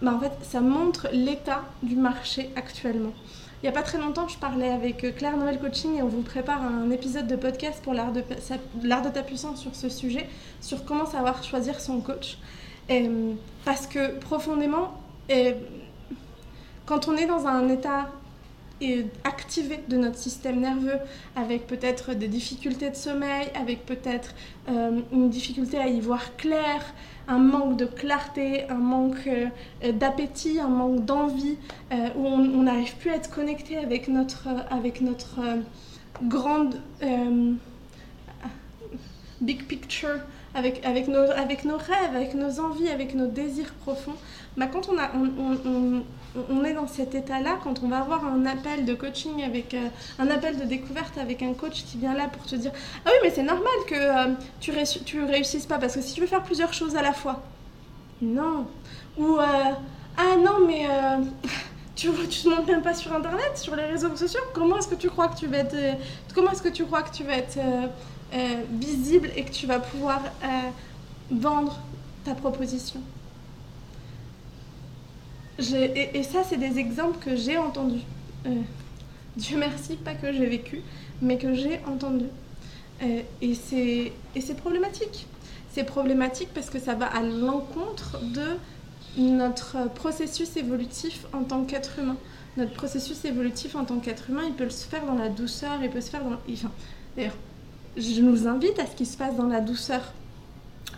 bah 0.01 0.13
en 0.13 0.19
fait, 0.19 0.31
ça 0.41 0.59
montre 0.59 1.07
l'état 1.11 1.63
du 1.83 1.95
marché 1.95 2.49
actuellement. 2.55 3.13
Il 3.61 3.65
n'y 3.65 3.69
a 3.69 3.71
pas 3.71 3.83
très 3.83 3.97
longtemps, 3.97 4.27
je 4.27 4.37
parlais 4.37 4.69
avec 4.69 5.03
euh, 5.03 5.11
Claire 5.11 5.37
Noël 5.37 5.59
Coaching 5.59 5.97
et 5.97 6.03
on 6.03 6.07
vous 6.07 6.21
prépare 6.21 6.61
un 6.61 6.91
épisode 6.91 7.27
de 7.27 7.35
podcast 7.35 7.81
pour 7.83 7.93
l'art 7.93 8.11
de, 8.11 8.21
de 8.21 9.09
ta 9.09 9.23
puissance 9.23 9.61
sur 9.61 9.75
ce 9.75 9.89
sujet, 9.89 10.29
sur 10.61 10.85
comment 10.85 11.05
savoir 11.05 11.43
choisir 11.43 11.79
son 11.79 11.99
coach. 11.99 12.37
Parce 13.65 13.87
que 13.87 14.17
profondément, 14.19 15.01
quand 16.85 17.07
on 17.07 17.17
est 17.17 17.25
dans 17.25 17.47
un 17.47 17.67
état 17.67 18.07
activé 19.23 19.83
de 19.87 19.97
notre 19.97 20.17
système 20.17 20.59
nerveux, 20.59 20.99
avec 21.35 21.67
peut-être 21.67 22.13
des 22.13 22.27
difficultés 22.27 22.89
de 22.89 22.95
sommeil, 22.95 23.47
avec 23.59 23.85
peut-être 23.85 24.35
une 24.67 25.29
difficulté 25.29 25.77
à 25.77 25.87
y 25.87 25.99
voir 25.99 26.35
clair, 26.35 26.93
un 27.27 27.39
manque 27.39 27.77
de 27.77 27.85
clarté, 27.85 28.69
un 28.69 28.75
manque 28.75 29.27
euh, 29.27 29.91
d'appétit, 29.91 30.59
un 30.59 30.69
manque 30.69 31.05
d'envie, 31.05 31.57
euh, 31.91 32.09
où 32.15 32.25
on 32.25 32.63
n'arrive 32.63 32.95
plus 32.97 33.11
à 33.11 33.15
être 33.15 33.29
connecté 33.29 33.77
avec 33.77 34.07
notre, 34.07 34.47
avec 34.69 35.01
notre 35.01 35.39
euh, 35.39 35.57
grande 36.23 36.75
big 39.47 39.63
picture, 39.65 40.19
avec, 40.53 40.85
avec, 40.85 41.07
nos, 41.07 41.31
avec 41.31 41.63
nos 41.65 41.77
rêves, 41.77 42.15
avec 42.15 42.35
nos 42.35 42.59
envies, 42.59 42.89
avec 42.89 43.15
nos 43.15 43.27
désirs 43.27 43.73
profonds. 43.85 44.15
Bah, 44.57 44.67
quand 44.67 44.89
on, 44.89 44.97
a, 44.97 45.09
on, 45.15 46.03
on 46.49 46.63
est 46.63 46.73
dans 46.73 46.87
cet 46.87 47.15
état-là 47.15 47.57
quand 47.63 47.83
on 47.83 47.87
va 47.87 47.99
avoir 47.99 48.25
un 48.25 48.45
appel 48.45 48.85
de 48.85 48.93
coaching 48.93 49.43
avec 49.43 49.73
euh, 49.73 49.87
un 50.19 50.29
appel 50.29 50.57
de 50.57 50.65
découverte 50.65 51.17
avec 51.17 51.41
un 51.41 51.53
coach 51.53 51.83
qui 51.85 51.97
vient 51.97 52.13
là 52.13 52.27
pour 52.27 52.43
te 52.45 52.55
dire 52.55 52.71
ah 53.05 53.09
oui 53.11 53.17
mais 53.23 53.29
c'est 53.29 53.43
normal 53.43 53.73
que 53.87 53.95
euh, 53.95 54.33
tu, 54.59 54.71
tu 55.05 55.23
réussisses 55.23 55.65
pas 55.65 55.77
parce 55.77 55.95
que 55.95 56.01
si 56.01 56.13
tu 56.13 56.21
veux 56.21 56.27
faire 56.27 56.43
plusieurs 56.43 56.73
choses 56.73 56.95
à 56.95 57.01
la 57.01 57.13
fois 57.13 57.43
non. 58.21 58.67
Ou 59.17 59.37
euh, 59.37 59.43
ah 60.17 60.35
non 60.37 60.65
mais 60.67 60.87
tu 61.95 62.09
ne 62.09 62.13
te 62.13 62.49
montes 62.49 62.67
même 62.67 62.81
pas 62.81 62.93
sur 62.93 63.13
internet 63.13 63.51
sur 63.55 63.75
les 63.75 63.85
réseaux 63.85 64.15
sociaux. 64.15 64.41
Comment 64.53 64.77
est-ce 64.77 64.87
que 64.87 64.95
tu 64.95 65.09
crois 65.09 65.27
que 65.27 65.37
tu 65.37 65.47
vas 65.47 65.57
être 65.57 65.75
comment 66.33 66.51
est-ce 66.51 66.63
que 66.63 66.69
tu 66.69 66.85
crois 66.85 67.03
que 67.03 67.15
tu 67.15 67.23
vas 67.23 67.37
être 67.37 67.59
visible 68.71 69.31
et 69.35 69.43
que 69.43 69.51
tu 69.51 69.67
vas 69.67 69.79
pouvoir 69.79 70.21
vendre 71.31 71.79
ta 72.23 72.35
proposition 72.35 73.01
et, 75.59 76.23
ça, 76.23 76.43
c'est 76.43 76.57
des 76.57 76.77
exemples 76.77 77.17
que 77.19 77.35
j'ai 77.35 77.57
entendus. 77.57 78.03
Euh, 78.45 78.61
Dieu 79.35 79.57
merci, 79.57 79.95
pas 79.95 80.13
que 80.13 80.31
j'ai 80.31 80.45
vécu, 80.45 80.81
mais 81.21 81.37
que 81.37 81.53
j'ai 81.53 81.79
entendus. 81.87 82.29
Euh, 83.01 83.21
et 83.41 83.53
c'est 83.55 84.57
problématique. 84.57 85.27
C'est 85.71 85.83
problématique 85.83 86.49
parce 86.53 86.69
que 86.69 86.79
ça 86.79 86.95
va 86.95 87.07
à 87.07 87.21
l'encontre 87.21 88.19
de 88.21 88.57
notre 89.17 89.89
processus 89.93 90.57
évolutif 90.57 91.25
en 91.33 91.43
tant 91.43 91.63
qu'être 91.63 91.99
humain. 91.99 92.17
Notre 92.55 92.73
processus 92.73 93.25
évolutif 93.25 93.75
en 93.75 93.85
tant 93.85 93.99
qu'être 93.99 94.29
humain, 94.29 94.43
il 94.47 94.53
peut 94.53 94.69
se 94.69 94.85
faire 94.85 95.05
dans 95.05 95.15
la 95.15 95.29
douceur, 95.29 95.79
il 95.83 95.89
peut 95.89 96.01
se 96.01 96.09
faire 96.09 96.23
dans... 96.23 96.37
je 97.97 98.21
nous 98.21 98.47
invite 98.47 98.79
à 98.79 98.85
ce 98.85 98.95
qu'il 98.95 99.07
se 99.07 99.17
passe 99.17 99.35
dans 99.35 99.47
la 99.47 99.59
douceur. 99.61 100.13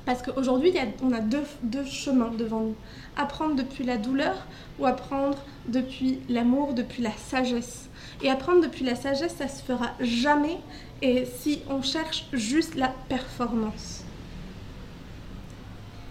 Parce 0.06 0.22
qu'aujourd'hui, 0.22 0.74
on 1.04 1.12
a 1.12 1.20
deux, 1.20 1.44
deux, 1.64 1.86
chemins 1.86 2.32
devant 2.38 2.62
nous. 2.62 2.76
Apprendre 3.16 3.56
depuis 3.56 3.84
la 3.84 3.98
douleur 3.98 4.36
ou 4.80 4.86
apprendre 4.86 5.38
depuis 5.68 6.20
l'amour, 6.30 6.74
depuis 6.74 7.02
la 7.02 7.12
sagesse. 7.12 7.90
Et 8.22 8.30
apprendre 8.30 8.62
depuis 8.62 8.86
la 8.86 8.96
sagesse, 8.96 9.36
ça 9.36 9.48
se 9.48 9.62
fera 9.62 9.92
jamais 10.00 10.58
et 11.02 11.26
si 11.26 11.62
on 11.70 11.82
cherche 11.82 12.28
juste 12.34 12.76
la 12.76 12.90
performance. 13.08 14.04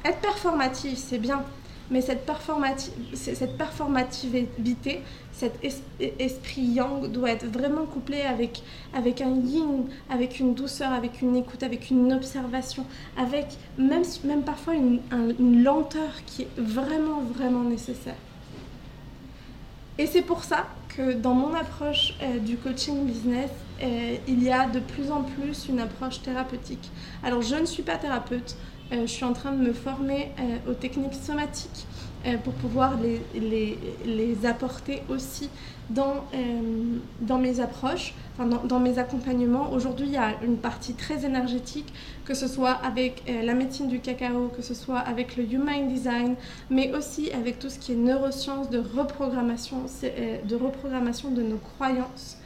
Être 0.04 0.20
performatif, 0.20 0.98
c'est 0.98 1.18
bien, 1.18 1.44
mais 1.90 2.00
cette, 2.00 2.30
cette 3.14 3.56
performativité, 3.56 5.02
cet 5.32 5.58
esprit 6.18 6.62
yang 6.62 7.10
doit 7.10 7.30
être 7.30 7.46
vraiment 7.46 7.86
couplé 7.86 8.22
avec, 8.22 8.62
avec 8.92 9.20
un 9.20 9.34
yin, 9.36 9.84
avec 10.10 10.40
une 10.40 10.54
douceur, 10.54 10.92
avec 10.92 11.22
une 11.22 11.36
écoute, 11.36 11.62
avec 11.62 11.90
une 11.90 12.12
observation, 12.12 12.84
avec 13.16 13.46
même, 13.78 14.02
même 14.24 14.42
parfois 14.42 14.74
une, 14.74 15.00
lenteur 15.62 16.24
qui 16.26 16.42
est 16.42 16.48
vraiment, 16.58 17.20
vraiment 17.20 17.62
nécessaire. 17.62 18.16
Et 19.96 20.06
c'est 20.06 20.22
pour 20.22 20.44
ça 20.44 20.66
que 20.88 21.12
dans 21.12 21.34
mon 21.34 21.54
approche 21.54 22.14
euh, 22.22 22.38
du 22.38 22.56
coaching 22.56 23.04
business, 23.04 23.50
euh, 23.82 24.16
il 24.26 24.42
y 24.42 24.50
a 24.50 24.66
de 24.68 24.80
plus 24.80 25.10
en 25.10 25.22
plus 25.22 25.66
une 25.68 25.80
approche 25.80 26.22
thérapeutique. 26.22 26.90
Alors 27.22 27.42
je 27.42 27.56
ne 27.56 27.66
suis 27.66 27.82
pas 27.82 27.96
thérapeute, 27.96 28.56
je 28.90 29.06
suis 29.06 29.24
en 29.24 29.32
train 29.32 29.52
de 29.52 29.62
me 29.62 29.72
former 29.72 30.30
aux 30.68 30.74
techniques 30.74 31.14
somatiques 31.14 31.86
euh, 32.26 32.36
pour 32.36 32.52
pouvoir 32.54 32.94
les, 33.00 33.20
les, 33.40 33.78
les, 34.04 34.44
apporter 34.44 35.04
aussi 35.08 35.48
dans, 35.88 36.24
euh, 36.34 36.98
dans 37.20 37.38
mes 37.38 37.60
approches, 37.60 38.12
dans, 38.64 38.80
mes 38.80 38.98
accompagnements. 38.98 39.70
Aujourd'hui, 39.70 40.06
il 40.08 40.14
y 40.14 40.16
a 40.16 40.34
une 40.42 40.56
partie 40.56 40.94
très 40.94 41.24
énergétique, 41.24 41.92
que 42.24 42.34
ce 42.34 42.48
soit 42.48 42.72
avec 42.72 43.22
euh, 43.28 43.42
la 43.42 43.54
médecine 43.54 43.86
du 43.86 44.00
cacao, 44.00 44.48
que 44.48 44.62
ce 44.62 44.74
soit 44.74 44.98
avec 44.98 45.36
le 45.36 45.44
Human 45.44 45.86
Design, 45.86 46.34
mais 46.70 46.92
aussi 46.92 47.30
avec 47.30 47.60
tout 47.60 47.70
ce 47.70 47.78
qui 47.78 47.92
est 47.92 47.96
neurosciences, 47.96 48.68
de 48.68 48.78
reprogrammation, 48.80 49.82
de 50.44 50.56
reprogrammation 50.56 51.30
de 51.30 51.42
nos 51.42 51.58
croyances. 51.58 52.36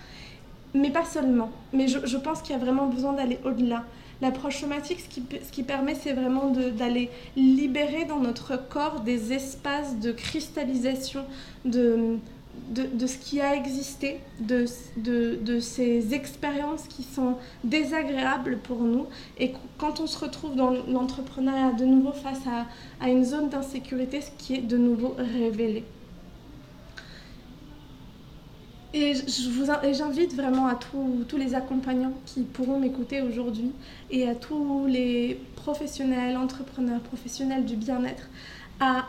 Mais 0.75 0.91
pas 0.91 1.07
seulement. 1.07 1.51
Mais 1.73 1.89
je 1.89 2.17
pense 2.19 2.43
qu'il 2.43 2.55
y 2.55 2.59
a 2.59 2.63
vraiment 2.63 2.89
besoin 2.89 3.15
d'aller 3.15 3.39
au-delà. 3.43 3.85
L'approche 4.23 4.61
somatique, 4.61 5.01
ce 5.01 5.09
qui, 5.09 5.25
ce 5.45 5.51
qui 5.51 5.65
permet, 5.65 5.97
c'est 5.97 6.13
vraiment 6.13 6.51
d'aller 6.51 7.11
libérer 7.37 8.05
dans 8.05 8.21
notre 8.21 8.57
corps 8.57 9.01
des 9.01 9.33
espaces 9.33 9.99
de 9.99 10.13
cristallisation 10.13 11.25
de, 11.65 12.19
de, 12.71 13.07
ce 13.09 13.19
qui 13.19 13.41
a 13.41 13.57
existé, 13.57 14.21
de, 14.39 14.67
de, 14.97 15.35
de, 15.35 15.59
ces 15.59 16.15
expériences 16.15 16.85
qui 16.89 17.03
sont 17.03 17.35
désagréables 17.65 18.59
pour 18.59 18.83
nous. 18.83 19.07
Et 19.39 19.55
quand 19.77 19.99
on 19.99 20.07
se 20.07 20.19
retrouve 20.19 20.55
dans 20.55 20.71
l'entrepreneuriat 20.71 21.73
de 21.73 21.85
nouveau 21.85 22.13
face 22.13 22.47
à, 22.47 22.67
à 23.05 23.11
une 23.11 23.25
zone 23.25 23.49
d'insécurité, 23.49 24.21
ce 24.21 24.31
qui 24.39 24.55
est 24.55 24.63
de 24.63 24.77
nouveau 24.77 25.17
révélé. 25.19 25.83
Et 28.95 29.15
j'invite 29.93 30.35
vraiment 30.35 30.67
à 30.67 30.75
tous 30.75 31.37
les 31.39 31.55
accompagnants 31.55 32.13
qui 32.27 32.43
pourront 32.43 32.79
m'écouter 32.79 33.23
aujourd'hui 33.23 33.73
et 34.11 34.29
à 34.29 34.35
tous 34.35 34.87
les 34.87 35.41
professionnels, 35.57 36.37
entrepreneurs, 36.37 37.01
professionnels 37.01 37.65
du 37.65 37.77
bien-être 37.77 38.29
à 38.81 39.07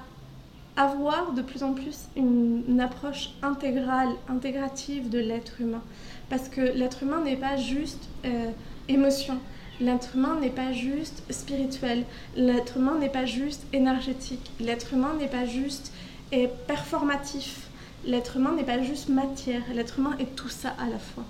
avoir 0.76 1.34
de 1.34 1.42
plus 1.42 1.64
en 1.64 1.74
plus 1.74 2.06
une, 2.16 2.80
approche 2.80 3.32
intégrale, 3.42 4.10
intégrative 4.28 5.10
de 5.10 5.20
l'être 5.20 5.62
humain. 5.62 5.84
Parce 6.30 6.50
que 6.50 6.62
l'être 6.62 7.04
humain 7.04 7.22
n'est 7.24 7.36
pas 7.36 7.58
juste 7.58 8.10
euh, 8.26 8.52
émotion, 8.88 9.38
l'être 9.80 10.16
humain 10.16 10.38
n'est 10.42 10.50
pas 10.50 10.72
juste 10.72 11.24
spirituel, 11.30 12.06
l'être 12.36 12.78
humain 12.78 12.98
n'est 13.00 13.10
pas 13.10 13.26
juste 13.26 13.66
énergétique, 13.74 14.52
l'être 14.60 14.94
humain 14.94 15.14
n'est 15.20 15.28
pas 15.28 15.46
juste 15.46 15.94
euh, 16.34 16.48
performatif, 16.68 17.63
l'être 18.06 18.38
humain 18.38 18.54
n'est 18.56 18.64
pas 18.64 18.82
juste 18.82 19.10
matière, 19.10 19.62
l'être 19.74 20.00
humain 20.00 20.16
est 20.20 20.36
tout 20.36 20.50
ça 20.50 20.70
à 20.80 20.90
la 20.90 21.00
fois. 21.00 21.24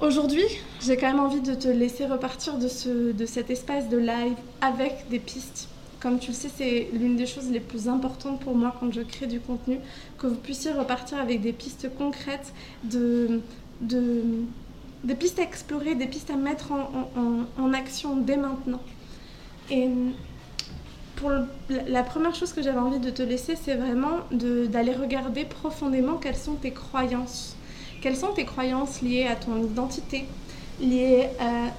Aujourd'hui, 0.00 0.44
j'ai 0.82 0.96
quand 0.96 1.06
même 1.06 1.20
envie 1.20 1.40
de 1.40 1.54
te 1.54 1.68
laisser 1.68 2.06
repartir 2.06 2.58
de, 2.58 2.68
ce, 2.68 3.12
de 3.12 3.26
cet 3.26 3.50
espace 3.50 3.88
de 3.88 3.96
live 3.96 4.36
avec 4.60 5.08
des 5.08 5.18
pistes 5.18 5.68
comme 6.04 6.18
tu 6.18 6.32
le 6.32 6.34
sais, 6.34 6.50
c'est 6.54 6.90
l'une 6.92 7.16
des 7.16 7.24
choses 7.24 7.50
les 7.50 7.60
plus 7.60 7.88
importantes 7.88 8.38
pour 8.40 8.54
moi 8.54 8.76
quand 8.78 8.92
je 8.92 9.00
crée 9.00 9.26
du 9.26 9.40
contenu, 9.40 9.78
que 10.18 10.26
vous 10.26 10.34
puissiez 10.34 10.70
repartir 10.70 11.18
avec 11.18 11.40
des 11.40 11.54
pistes 11.54 11.88
concrètes, 11.96 12.52
de, 12.82 13.40
des 13.80 15.14
pistes 15.14 15.38
à 15.38 15.42
explorer, 15.42 15.94
des 15.94 16.06
pistes 16.06 16.28
à 16.28 16.36
mettre 16.36 16.72
en, 16.72 17.72
action 17.72 18.18
dès 18.18 18.36
maintenant. 18.36 18.82
Et 19.70 19.88
la 21.68 22.02
première 22.02 22.34
chose 22.34 22.52
que 22.52 22.62
j'avais 22.62 22.78
envie 22.78 22.98
de 22.98 23.10
te 23.10 23.22
laisser, 23.22 23.56
c'est 23.56 23.74
vraiment 23.74 24.20
d'aller 24.30 24.92
regarder 24.92 25.44
profondément 25.44 26.14
quelles 26.14 26.36
sont 26.36 26.54
tes 26.54 26.72
croyances. 26.72 27.56
Quelles 28.00 28.16
sont 28.16 28.32
tes 28.32 28.44
croyances 28.44 29.00
liées 29.02 29.26
à 29.26 29.36
ton 29.36 29.62
identité, 29.62 30.26
liées 30.80 31.28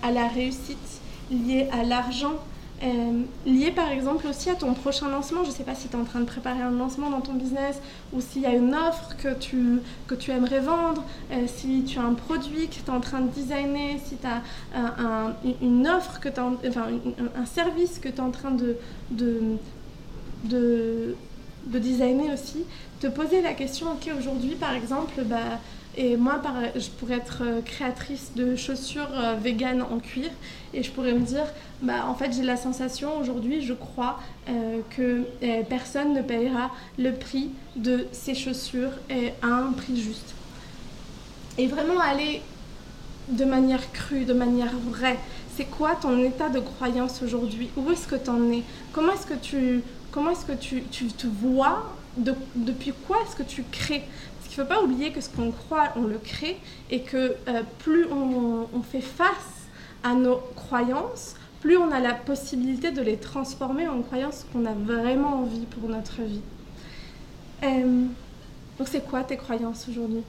à 0.01 0.11
la 0.11 0.27
réussite, 0.27 1.01
liées 1.29 1.67
à 1.71 1.83
l'argent, 1.83 2.33
euh, 2.83 3.21
lié 3.45 3.71
par 3.71 3.89
exemple 3.89 4.27
aussi 4.27 4.49
à 4.49 4.55
ton 4.55 4.73
prochain 4.73 5.09
lancement. 5.09 5.43
Je 5.43 5.49
ne 5.49 5.53
sais 5.53 5.63
pas 5.63 5.75
si 5.75 5.87
tu 5.87 5.95
es 5.95 5.99
en 5.99 6.03
train 6.03 6.19
de 6.19 6.25
préparer 6.25 6.61
un 6.61 6.71
lancement 6.71 7.09
dans 7.09 7.21
ton 7.21 7.33
business 7.33 7.79
ou 8.11 8.19
s'il 8.19 8.41
y 8.41 8.45
a 8.45 8.53
une 8.53 8.75
offre 8.75 9.15
que 9.17 9.33
tu, 9.33 9.79
que 10.07 10.15
tu 10.15 10.31
aimerais 10.31 10.59
vendre, 10.59 11.03
euh, 11.31 11.45
si 11.47 11.83
tu 11.83 11.99
as 11.99 12.03
un 12.03 12.13
produit 12.13 12.67
que 12.67 12.75
tu 12.75 12.81
es 12.85 12.89
en 12.89 12.99
train 12.99 13.21
de 13.21 13.29
designer, 13.29 13.99
si 14.03 14.17
tu 14.17 14.27
as 14.27 14.41
un, 14.75 15.33
une 15.61 15.87
offre, 15.87 16.19
que 16.19 16.29
enfin 16.67 16.87
un, 17.37 17.45
service 17.45 17.99
que 17.99 18.09
tu 18.09 18.15
es 18.15 18.21
en 18.21 18.31
train 18.31 18.51
de, 18.51 18.75
de, 19.11 19.39
de, 20.43 21.15
de, 21.67 21.79
designer 21.79 22.33
aussi. 22.33 22.65
Te 22.99 23.07
poser 23.07 23.41
la 23.41 23.53
question, 23.53 23.87
ok 23.93 24.11
aujourd'hui 24.19 24.55
par 24.55 24.73
exemple, 24.73 25.23
bah, 25.25 25.59
et 25.97 26.17
moi, 26.17 26.41
je 26.75 26.89
pourrais 26.89 27.15
être 27.15 27.41
euh, 27.41 27.61
créatrice 27.61 28.31
de 28.35 28.55
chaussures 28.55 29.07
euh, 29.13 29.35
véganes 29.41 29.81
en 29.81 29.99
cuir 29.99 30.29
et 30.73 30.83
je 30.83 30.91
pourrais 30.91 31.13
me 31.13 31.21
dire, 31.21 31.45
bah, 31.81 32.05
en 32.07 32.15
fait, 32.15 32.33
j'ai 32.33 32.43
la 32.43 32.57
sensation 32.57 33.17
aujourd'hui, 33.17 33.61
je 33.61 33.73
crois 33.73 34.19
euh, 34.49 34.79
que 34.95 35.23
personne 35.69 36.13
ne 36.13 36.21
payera 36.21 36.71
le 36.97 37.13
prix 37.13 37.51
de 37.77 38.07
ces 38.11 38.35
chaussures 38.35 38.91
à 39.41 39.47
un 39.47 39.71
prix 39.71 40.01
juste. 40.01 40.33
Et 41.57 41.67
vraiment 41.67 41.99
aller 41.99 42.41
de 43.29 43.45
manière 43.45 43.91
crue, 43.93 44.25
de 44.25 44.33
manière 44.33 44.73
vraie. 44.89 45.17
C'est 45.55 45.65
quoi 45.65 45.95
ton 45.95 46.21
état 46.21 46.49
de 46.49 46.59
croyance 46.59 47.21
aujourd'hui? 47.23 47.69
Où 47.77 47.89
est-ce 47.91 48.07
que 48.07 48.15
tu 48.15 48.29
en 48.29 48.51
es? 48.51 48.63
Comment 48.91 49.13
est-ce 49.13 49.25
que 49.25 49.35
tu, 49.35 49.81
comment 50.11 50.31
est-ce 50.31 50.45
que 50.45 50.57
tu, 50.57 50.83
tu 50.91 51.07
te 51.07 51.27
vois? 51.27 51.93
Depuis 52.17 52.93
quoi 53.07 53.17
est-ce 53.23 53.35
que 53.35 53.43
tu 53.43 53.63
crées? 53.71 54.03
Il 54.55 54.61
ne 54.61 54.65
faut 54.65 54.73
pas 54.73 54.81
oublier 54.81 55.11
que 55.11 55.19
ce 55.19 55.29
qu'on 55.29 55.51
croit, 55.51 55.89
on 55.97 56.03
le 56.03 56.17
crée 56.17 56.57
et 56.89 57.01
que 57.01 57.35
euh, 57.49 57.63
plus 57.79 58.05
on, 58.09 58.81
fait 58.83 59.01
face 59.01 59.67
à 60.01 60.13
nos 60.13 60.37
croyances, 60.55 61.35
plus 61.59 61.75
on 61.75 61.91
a 61.91 61.99
la 61.99 62.13
possibilité 62.13 62.91
de 62.91 63.01
les 63.01 63.17
transformer 63.17 63.89
en 63.89 64.01
croyances 64.01 64.45
qu'on 64.53 64.65
a 64.65 64.71
vraiment 64.71 65.41
envie 65.41 65.65
pour 65.65 65.89
notre 65.89 66.21
vie. 66.21 66.41
Euh, 67.63 68.05
donc 68.77 68.87
c'est 68.87 69.05
quoi 69.05 69.25
tes 69.25 69.35
croyances 69.35 69.89
aujourd'hui? 69.89 70.23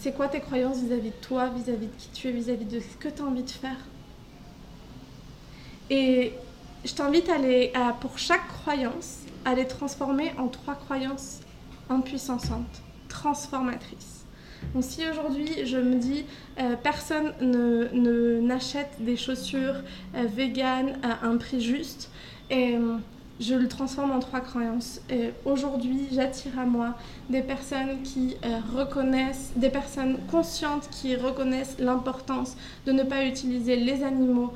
C'est 0.00 0.16
quoi 0.16 0.26
tes 0.26 0.40
croyances 0.40 0.78
vis-à-vis 0.78 1.10
de 1.10 1.26
toi, 1.26 1.48
vis-à-vis 1.48 1.86
de 1.86 1.92
qui 1.96 2.08
tu 2.12 2.26
es, 2.26 2.32
vis-à-vis 2.32 2.64
de 2.64 2.80
ce 2.80 2.96
que 2.96 3.08
tu 3.08 3.22
as 3.22 3.24
envie 3.24 3.44
de 3.44 3.50
faire? 3.50 3.78
Et 5.90 6.32
je 6.84 6.92
t'invite 6.92 7.28
à, 7.28 7.38
les, 7.38 7.70
à, 7.74 7.92
pour 7.92 8.18
chaque 8.18 8.48
croyance, 8.48 9.20
à 9.44 9.54
les 9.54 9.68
transformer 9.68 10.32
en 10.38 10.48
trois 10.48 10.74
croyances 10.74 11.38
impuissantes 11.88 12.50
transformatrice. 13.12 14.24
Donc 14.74 14.84
si 14.84 15.02
aujourd'hui 15.08 15.66
je 15.66 15.76
me 15.76 15.96
dis 15.96 16.24
euh, 16.58 16.76
personne 16.82 17.32
ne, 17.40 18.40
n'achète 18.40 18.92
des 19.00 19.16
chaussures 19.16 19.76
euh, 20.14 20.24
véganes 20.26 20.98
à 21.02 21.26
un 21.26 21.36
prix 21.36 21.60
juste, 21.60 22.10
et 22.48 22.76
euh, 22.76 22.96
je 23.40 23.54
le 23.54 23.66
transforme 23.66 24.12
en 24.12 24.20
trois 24.20 24.40
croyances. 24.40 25.00
Aujourd'hui, 25.44 26.06
j'attire 26.12 26.56
à 26.60 26.64
moi 26.64 26.94
des 27.28 27.42
personnes 27.42 28.02
qui 28.04 28.36
reconnaissent, 28.76 29.52
des 29.56 29.70
personnes 29.70 30.18
conscientes 30.30 30.88
qui 30.90 31.16
reconnaissent 31.16 31.76
l'importance 31.80 32.56
de 32.86 32.92
ne 32.92 33.02
pas 33.02 33.24
utiliser 33.24 33.74
les 33.74 34.04
animaux 34.04 34.52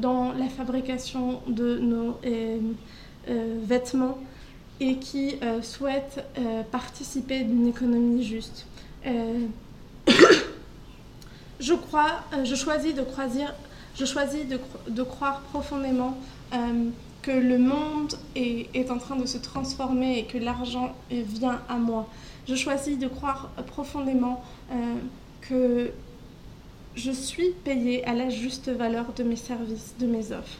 dans 0.00 0.32
la 0.32 0.48
fabrication 0.48 1.42
de 1.48 1.78
nos 1.80 2.18
vêtements 3.26 4.16
et 4.82 4.96
qui 4.96 5.36
euh, 5.42 5.62
souhaitent 5.62 6.24
euh, 6.38 6.62
participer 6.64 7.44
d'une 7.44 7.68
économie 7.68 8.24
juste. 8.24 8.66
Euh, 9.06 9.46
je 11.60 11.74
crois, 11.74 12.24
je 12.42 12.54
choisis 12.56 12.92
de 12.92 13.02
croire, 13.02 13.28
je 13.94 14.04
choisis 14.04 14.42
de, 14.88 15.02
croire 15.02 15.40
profondément 15.42 16.18
que 17.22 17.30
le 17.30 17.58
monde 17.58 18.14
est, 18.34 18.90
en 18.90 18.98
train 18.98 19.16
de 19.16 19.26
se 19.26 19.38
transformer 19.38 20.18
et 20.18 20.24
que 20.24 20.38
l'argent 20.38 20.94
vient 21.10 21.60
à 21.68 21.76
moi. 21.76 22.08
Je 22.48 22.56
choisis 22.56 22.98
de 22.98 23.06
croire 23.06 23.50
profondément 23.68 24.42
que 25.40 25.92
je 26.96 27.12
suis 27.12 27.50
payée 27.64 28.04
à 28.04 28.14
la 28.14 28.28
juste 28.28 28.68
valeur 28.68 29.12
de 29.16 29.22
mes 29.22 29.36
services, 29.36 29.94
de 30.00 30.06
mes 30.06 30.32
offres. 30.32 30.58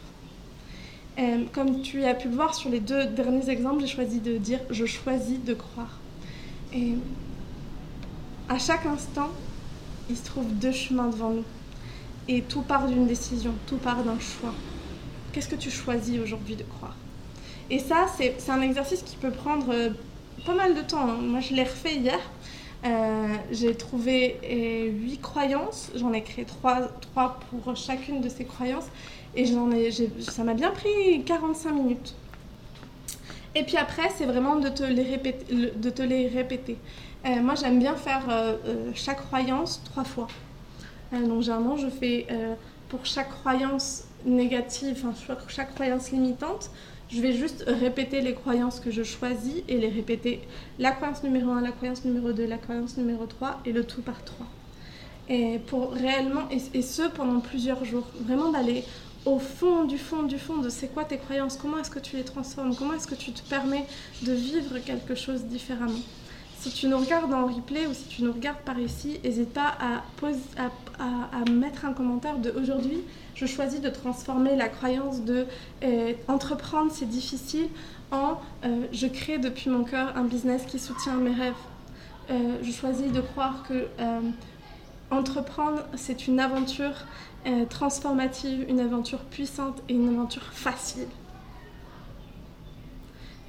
Euh, 1.19 1.43
comme 1.53 1.81
tu 1.81 2.03
as 2.05 2.15
pu 2.15 2.27
le 2.27 2.35
voir 2.35 2.55
sur 2.55 2.69
les 2.69 2.79
deux 2.79 3.05
derniers 3.05 3.49
exemples, 3.49 3.81
j'ai 3.81 3.87
choisi 3.87 4.19
de 4.19 4.37
dire 4.37 4.59
je 4.69 4.85
choisis 4.85 5.43
de 5.43 5.53
croire. 5.53 5.99
Et 6.73 6.95
à 8.49 8.57
chaque 8.57 8.85
instant, 8.85 9.29
il 10.09 10.17
se 10.17 10.25
trouve 10.25 10.51
deux 10.53 10.71
chemins 10.71 11.07
devant 11.07 11.29
nous. 11.29 11.45
Et 12.27 12.41
tout 12.41 12.61
part 12.61 12.87
d'une 12.87 13.05
décision, 13.05 13.53
tout 13.67 13.77
part 13.77 14.03
d'un 14.03 14.19
choix. 14.19 14.53
Qu'est-ce 15.31 15.49
que 15.49 15.55
tu 15.55 15.69
choisis 15.69 16.19
aujourd'hui 16.19 16.55
de 16.55 16.63
croire? 16.63 16.95
Et 17.69 17.79
ça, 17.79 18.07
c'est 18.17 18.49
un 18.49 18.61
exercice 18.61 19.03
qui 19.03 19.15
peut 19.15 19.31
prendre 19.31 19.67
euh, 19.71 19.89
pas 20.45 20.55
mal 20.55 20.75
de 20.75 20.81
temps. 20.81 21.09
Hein. 21.09 21.17
Moi, 21.21 21.39
je 21.39 21.53
l'ai 21.53 21.63
refait 21.63 21.95
hier. 21.95 22.19
Euh, 22.85 23.27
j'ai 23.51 23.75
trouvé 23.75 24.39
huit 24.91 25.21
croyances. 25.21 25.91
J'en 25.95 26.13
ai 26.13 26.21
créé 26.21 26.45
trois, 26.45 26.89
pour 27.49 27.75
chacune 27.75 28.21
de 28.21 28.29
ces 28.29 28.45
croyances. 28.45 28.87
Et 29.35 29.45
ça 30.19 30.43
m'a 30.43 30.53
bien 30.53 30.71
pris 30.71 31.23
45 31.25 31.71
minutes. 31.71 32.15
Et 33.55 33.63
puis 33.63 33.77
après, 33.77 34.09
c'est 34.15 34.25
vraiment 34.25 34.55
de 34.55 34.69
te 34.69 34.83
les 34.83 35.03
répéter. 35.03 35.71
De 35.75 35.89
te 35.89 36.01
les 36.01 36.27
répéter. 36.27 36.77
Euh, 37.25 37.41
moi, 37.41 37.55
j'aime 37.55 37.79
bien 37.79 37.95
faire 37.95 38.23
euh, 38.29 38.55
euh, 38.65 38.91
chaque 38.95 39.25
croyance 39.25 39.81
trois 39.85 40.03
fois. 40.03 40.27
donc, 41.11 41.41
généralement, 41.41 41.77
je 41.77 41.87
fais 41.87 42.27
pour 42.89 43.05
chaque 43.05 43.29
croyance 43.29 44.05
négative, 44.25 45.03
enfin, 45.05 45.35
chaque 45.47 45.73
croyance 45.73 46.11
limitante, 46.11 46.71
je 47.13 47.21
vais 47.21 47.33
juste 47.33 47.63
répéter 47.67 48.21
les 48.21 48.33
croyances 48.33 48.79
que 48.79 48.89
je 48.89 49.03
choisis 49.03 49.61
et 49.67 49.77
les 49.77 49.89
répéter 49.89 50.41
la 50.79 50.91
croyance 50.91 51.23
numéro 51.23 51.51
1, 51.51 51.61
la 51.61 51.71
croyance 51.71 52.05
numéro 52.05 52.31
2, 52.31 52.45
la 52.45 52.57
croyance 52.57 52.97
numéro 52.97 53.25
3 53.25 53.61
et 53.65 53.71
le 53.71 53.83
tout 53.83 54.01
par 54.01 54.23
3. 54.23 54.47
Et 55.29 55.59
pour 55.67 55.93
réellement, 55.93 56.49
et, 56.49 56.81
ce 56.81 57.03
pendant 57.09 57.39
plusieurs 57.39 57.85
jours, 57.85 58.07
vraiment 58.21 58.51
d'aller 58.51 58.83
au 59.25 59.39
fond 59.39 59.85
du 59.85 59.97
fond 59.97 60.23
du 60.23 60.37
fond 60.37 60.57
de 60.57 60.69
c'est 60.69 60.87
quoi 60.87 61.05
tes 61.05 61.17
croyances, 61.17 61.55
comment 61.55 61.77
est-ce 61.77 61.91
que 61.91 61.99
tu 61.99 62.17
les 62.17 62.25
transformes, 62.25 62.75
comment 62.75 62.93
est-ce 62.93 63.07
que 63.07 63.15
tu 63.15 63.31
te 63.31 63.47
permets 63.47 63.85
de 64.23 64.33
vivre 64.33 64.79
quelque 64.79 65.15
chose 65.15 65.43
différemment. 65.45 66.01
Si 66.59 66.71
tu 66.71 66.87
nous 66.87 66.97
regardes 66.97 67.33
en 67.33 67.45
replay 67.45 67.87
ou 67.87 67.93
si 67.93 68.05
tu 68.07 68.23
nous 68.23 68.33
regardes 68.33 68.61
par 68.65 68.79
ici, 68.79 69.19
n'hésite 69.23 69.53
pas 69.53 69.77
à, 69.79 70.03
à, 70.99 71.51
mettre 71.51 71.85
un 71.85 71.93
commentaire 71.93 72.37
de 72.37 72.51
aujourd'hui, 72.51 72.99
je 73.35 73.45
choisis 73.45 73.81
de 73.81 73.89
transformer 73.89 74.55
la 74.55 74.69
croyance 74.69 75.21
de 75.21 75.45
euh, 75.83 76.13
entreprendre 76.27 76.91
c'est 76.91 77.09
difficile 77.09 77.67
en 78.11 78.37
euh, 78.63 78.85
je 78.91 79.07
crée 79.07 79.37
depuis 79.37 79.69
mon 79.69 79.83
cœur 79.83 80.15
un 80.15 80.23
business 80.23 80.65
qui 80.65 80.79
soutient 80.79 81.15
mes 81.15 81.33
rêves. 81.33 81.53
Euh, 82.29 82.57
je 82.61 82.71
choisis 82.71 83.11
de 83.11 83.21
croire 83.21 83.63
que 83.67 83.87
entreprendre 85.11 85.83
c'est 85.95 86.27
une 86.27 86.39
aventure 86.39 87.05
transformative, 87.69 88.65
une 88.69 88.79
aventure 88.79 89.19
puissante 89.19 89.83
et 89.89 89.93
une 89.93 90.09
aventure 90.09 90.43
facile. 90.53 91.07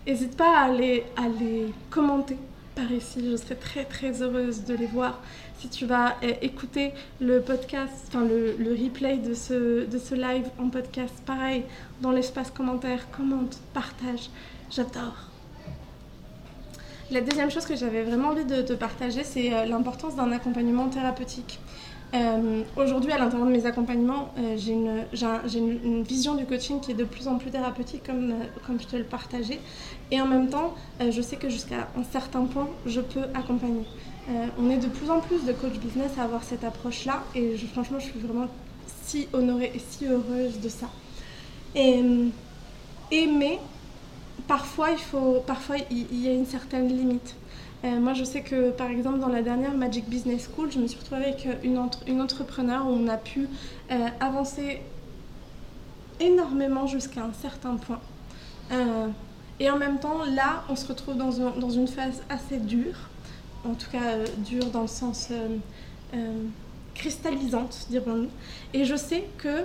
N'hésite 0.07 0.37
pas 0.37 0.59
à 0.59 0.65
à 0.65 1.29
les 1.41 1.73
commenter 1.91 2.37
par 2.75 2.91
ici, 2.91 3.21
je 3.31 3.37
serai 3.37 3.57
très 3.57 3.85
très 3.85 4.23
heureuse 4.23 4.65
de 4.65 4.75
les 4.75 4.87
voir. 4.87 5.21
Si 5.59 5.69
tu 5.69 5.87
vas 5.87 6.17
euh, 6.23 6.33
écouter 6.43 6.93
le 7.21 7.41
podcast, 7.41 7.93
enfin 8.09 8.25
le, 8.25 8.57
replay 8.71 9.19
de 9.19 9.35
ce, 9.35 10.15
live 10.15 10.47
en 10.59 10.69
podcast, 10.69 11.15
pareil, 11.25 11.65
dans 12.01 12.11
l'espace 12.11 12.51
commentaire, 12.51 13.11
commente, 13.11 13.59
partage. 13.73 14.31
J'adore. 14.71 15.31
La 17.11 17.21
deuxième 17.21 17.51
chose 17.51 17.67
que 17.67 17.77
j'avais 17.77 18.03
vraiment 18.03 18.31
envie 18.31 18.45
de 18.45 18.75
partager, 18.75 19.25
c'est 19.25 19.53
euh, 19.53 19.67
l'importance 19.67 20.17
d'un 20.17 20.33
accompagnement 20.33 20.89
thérapeutique. 20.89 21.61
Euh, 22.15 22.63
aujourd'hui, 22.77 23.11
à 23.11 23.19
l'intérieur 23.19 23.49
de 23.49 23.53
mes 23.53 23.67
accompagnements, 23.67 24.33
euh, 24.39 24.57
j'ai 24.57 24.73
une, 24.73 26.03
vision 26.03 26.37
du 26.37 26.45
coaching 26.45 26.81
qui 26.81 26.93
est 26.93 26.95
de 26.95 27.05
plus 27.05 27.27
en 27.27 27.39
plus 27.39 27.51
thérapeutique, 27.51 28.05
comme, 28.07 28.35
comme 28.67 28.81
je 28.81 28.87
te 28.87 28.97
le 28.97 29.05
partageais. 29.05 29.61
Et 30.11 30.21
en 30.21 30.27
même 30.27 30.49
temps, 30.49 30.75
je 31.01 31.21
sais 31.21 31.37
que 31.37 31.49
jusqu'à 31.49 31.89
un 31.97 32.05
certain 32.05 32.45
point, 32.45 32.69
je 32.87 33.01
peux 33.01 33.25
accompagner. 33.35 33.85
on 34.59 34.71
est 34.71 34.77
de 34.77 34.87
plus 34.87 35.11
en 35.11 35.21
plus 35.21 35.45
de 35.45 35.53
coach 35.53 35.79
business 35.79 36.13
à 36.19 36.23
avoir 36.23 36.45
cette 36.45 36.63
approche-là. 36.63 37.25
Et 37.35 37.57
franchement, 37.73 37.99
je 37.99 38.05
suis 38.05 38.21
vraiment 38.21 38.47
si 39.03 39.29
honorée 39.33 39.73
et 39.75 39.79
si 39.79 40.07
heureuse 40.07 40.61
de 40.61 40.69
ça. 40.69 40.89
Et, 41.75 42.03
mais 43.27 43.59
parfois, 44.47 44.91
il, 44.91 44.99
faut, 44.99 45.43
parfois, 45.47 45.77
il, 45.91 46.23
y 46.23 46.29
a 46.29 46.33
une 46.33 46.47
certaine 46.47 46.89
limite. 46.89 47.35
Euh, 47.85 48.01
moi, 48.01 48.15
je 48.15 48.25
sais 48.25 48.41
que, 48.41 48.71
par 48.71 48.89
exemple, 48.89 49.19
dans 49.19 49.29
la 49.29 49.43
dernière 49.43 49.75
Magic 49.75 50.09
Business 50.09 50.49
School, 50.49 50.73
je 50.73 50.79
me 50.79 50.87
suis 50.87 50.99
retrouvée 50.99 51.25
avec 51.25 51.47
une, 51.63 51.87
une 52.07 52.21
entrepreneur 52.21 52.87
où 52.87 52.91
on 52.91 53.09
a 53.09 53.19
pu 53.19 53.47
euh, 53.91 54.07
avancer 54.21 54.81
énormément 56.19 56.87
jusqu'à 56.87 57.25
un 57.25 57.33
certain 57.33 57.77
point. 57.77 58.01
Euh, 58.73 59.09
et 59.61 59.71
en 59.71 59.77
même 59.77 59.99
temps, 59.99 60.25
là, 60.25 60.65
on 60.71 60.77
se 60.77 60.87
retrouve 60.87 61.17
dans, 61.17 61.31
dans 61.31 61.71
une 61.71 61.89
phase 61.89 62.23
assez 62.31 62.57
dure, 62.57 62.97
en 63.67 63.75
tout 63.75 63.91
cas 63.91 64.17
dure 64.39 64.67
dans 64.71 64.83
le 64.83 64.89
sens 64.89 65.31
cristallisante, 66.95 67.87
dirons-nous. 67.91 68.31
Et 68.73 68.85
je 68.85 68.95
sais 68.97 69.25
que 69.39 69.65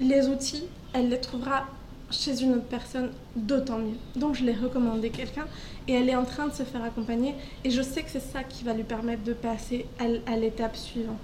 les 0.00 0.28
outils, 0.28 0.64
elle 0.94 1.10
les 1.10 1.20
trouvera 1.20 1.66
chez 2.12 2.42
une 2.42 2.52
autre 2.52 2.64
personne, 2.64 3.10
d'autant 3.34 3.78
mieux. 3.78 3.96
Donc 4.16 4.34
je 4.34 4.44
l'ai 4.44 4.52
recommandé 4.52 5.10
quelqu'un 5.10 5.46
et 5.88 5.94
elle 5.94 6.08
est 6.08 6.16
en 6.16 6.24
train 6.24 6.46
de 6.46 6.52
se 6.52 6.62
faire 6.62 6.82
accompagner 6.84 7.34
et 7.64 7.70
je 7.70 7.82
sais 7.82 8.02
que 8.02 8.10
c'est 8.10 8.20
ça 8.20 8.44
qui 8.44 8.64
va 8.64 8.74
lui 8.74 8.84
permettre 8.84 9.24
de 9.24 9.32
passer 9.32 9.86
à, 9.98 10.36
l'étape 10.36 10.76
suivante. 10.76 11.16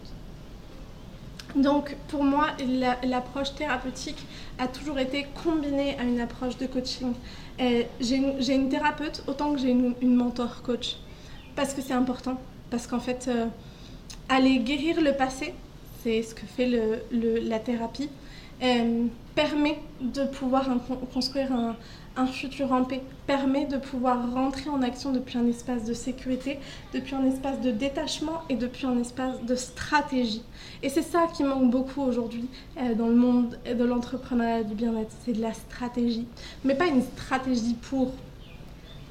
Donc 1.54 1.96
pour 2.08 2.24
moi, 2.24 2.48
l'approche 3.04 3.54
thérapeutique 3.54 4.26
a 4.58 4.66
toujours 4.66 4.98
été 4.98 5.26
combinée 5.44 5.96
à 5.98 6.02
une 6.02 6.20
approche 6.20 6.56
de 6.58 6.66
coaching. 6.66 7.12
J'ai 7.58 8.16
une, 8.16 8.68
thérapeute 8.68 9.22
autant 9.26 9.52
que 9.52 9.60
j'ai 9.60 9.70
une, 9.70 9.94
mentor 10.02 10.62
coach 10.62 10.96
parce 11.54 11.74
que 11.74 11.82
c'est 11.82 11.94
important. 11.94 12.38
Parce 12.70 12.86
qu'en 12.86 13.00
fait, 13.00 13.28
euh, 13.28 13.46
aller 14.28 14.58
guérir 14.58 15.00
le 15.00 15.14
passé, 15.14 15.54
c'est 16.02 16.22
ce 16.22 16.34
que 16.34 16.44
fait 16.46 16.68
la 17.10 17.58
thérapie. 17.58 18.10
Euh, 18.62 19.06
permet 19.36 19.78
de 20.00 20.24
pouvoir 20.24 20.68
construire 21.14 21.52
un, 21.52 22.26
futur 22.26 22.72
en 22.72 22.82
paix, 22.82 23.00
permet 23.28 23.66
de 23.66 23.76
pouvoir 23.76 24.32
rentrer 24.32 24.68
en 24.68 24.82
action 24.82 25.12
depuis 25.12 25.38
un 25.38 25.46
espace 25.46 25.84
de 25.84 25.94
sécurité, 25.94 26.58
depuis 26.92 27.14
un 27.14 27.24
espace 27.24 27.60
de 27.60 27.70
détachement 27.70 28.42
et 28.48 28.56
depuis 28.56 28.86
un 28.86 28.98
espace 28.98 29.40
de 29.44 29.54
stratégie. 29.54 30.42
Et 30.82 30.88
c'est 30.88 31.02
ça 31.02 31.28
qui 31.32 31.44
manque 31.44 31.70
beaucoup 31.70 32.02
aujourd'hui 32.02 32.48
euh, 32.78 32.96
dans 32.96 33.06
le 33.06 33.14
monde 33.14 33.56
de 33.64 33.84
l'entrepreneuriat 33.84 34.64
du 34.64 34.74
bien-être, 34.74 35.12
c'est 35.24 35.34
de 35.34 35.40
la 35.42 35.54
stratégie. 35.54 36.26
Mais 36.64 36.74
pas 36.74 36.86
une 36.86 37.02
stratégie 37.02 37.76
pour 37.80 38.10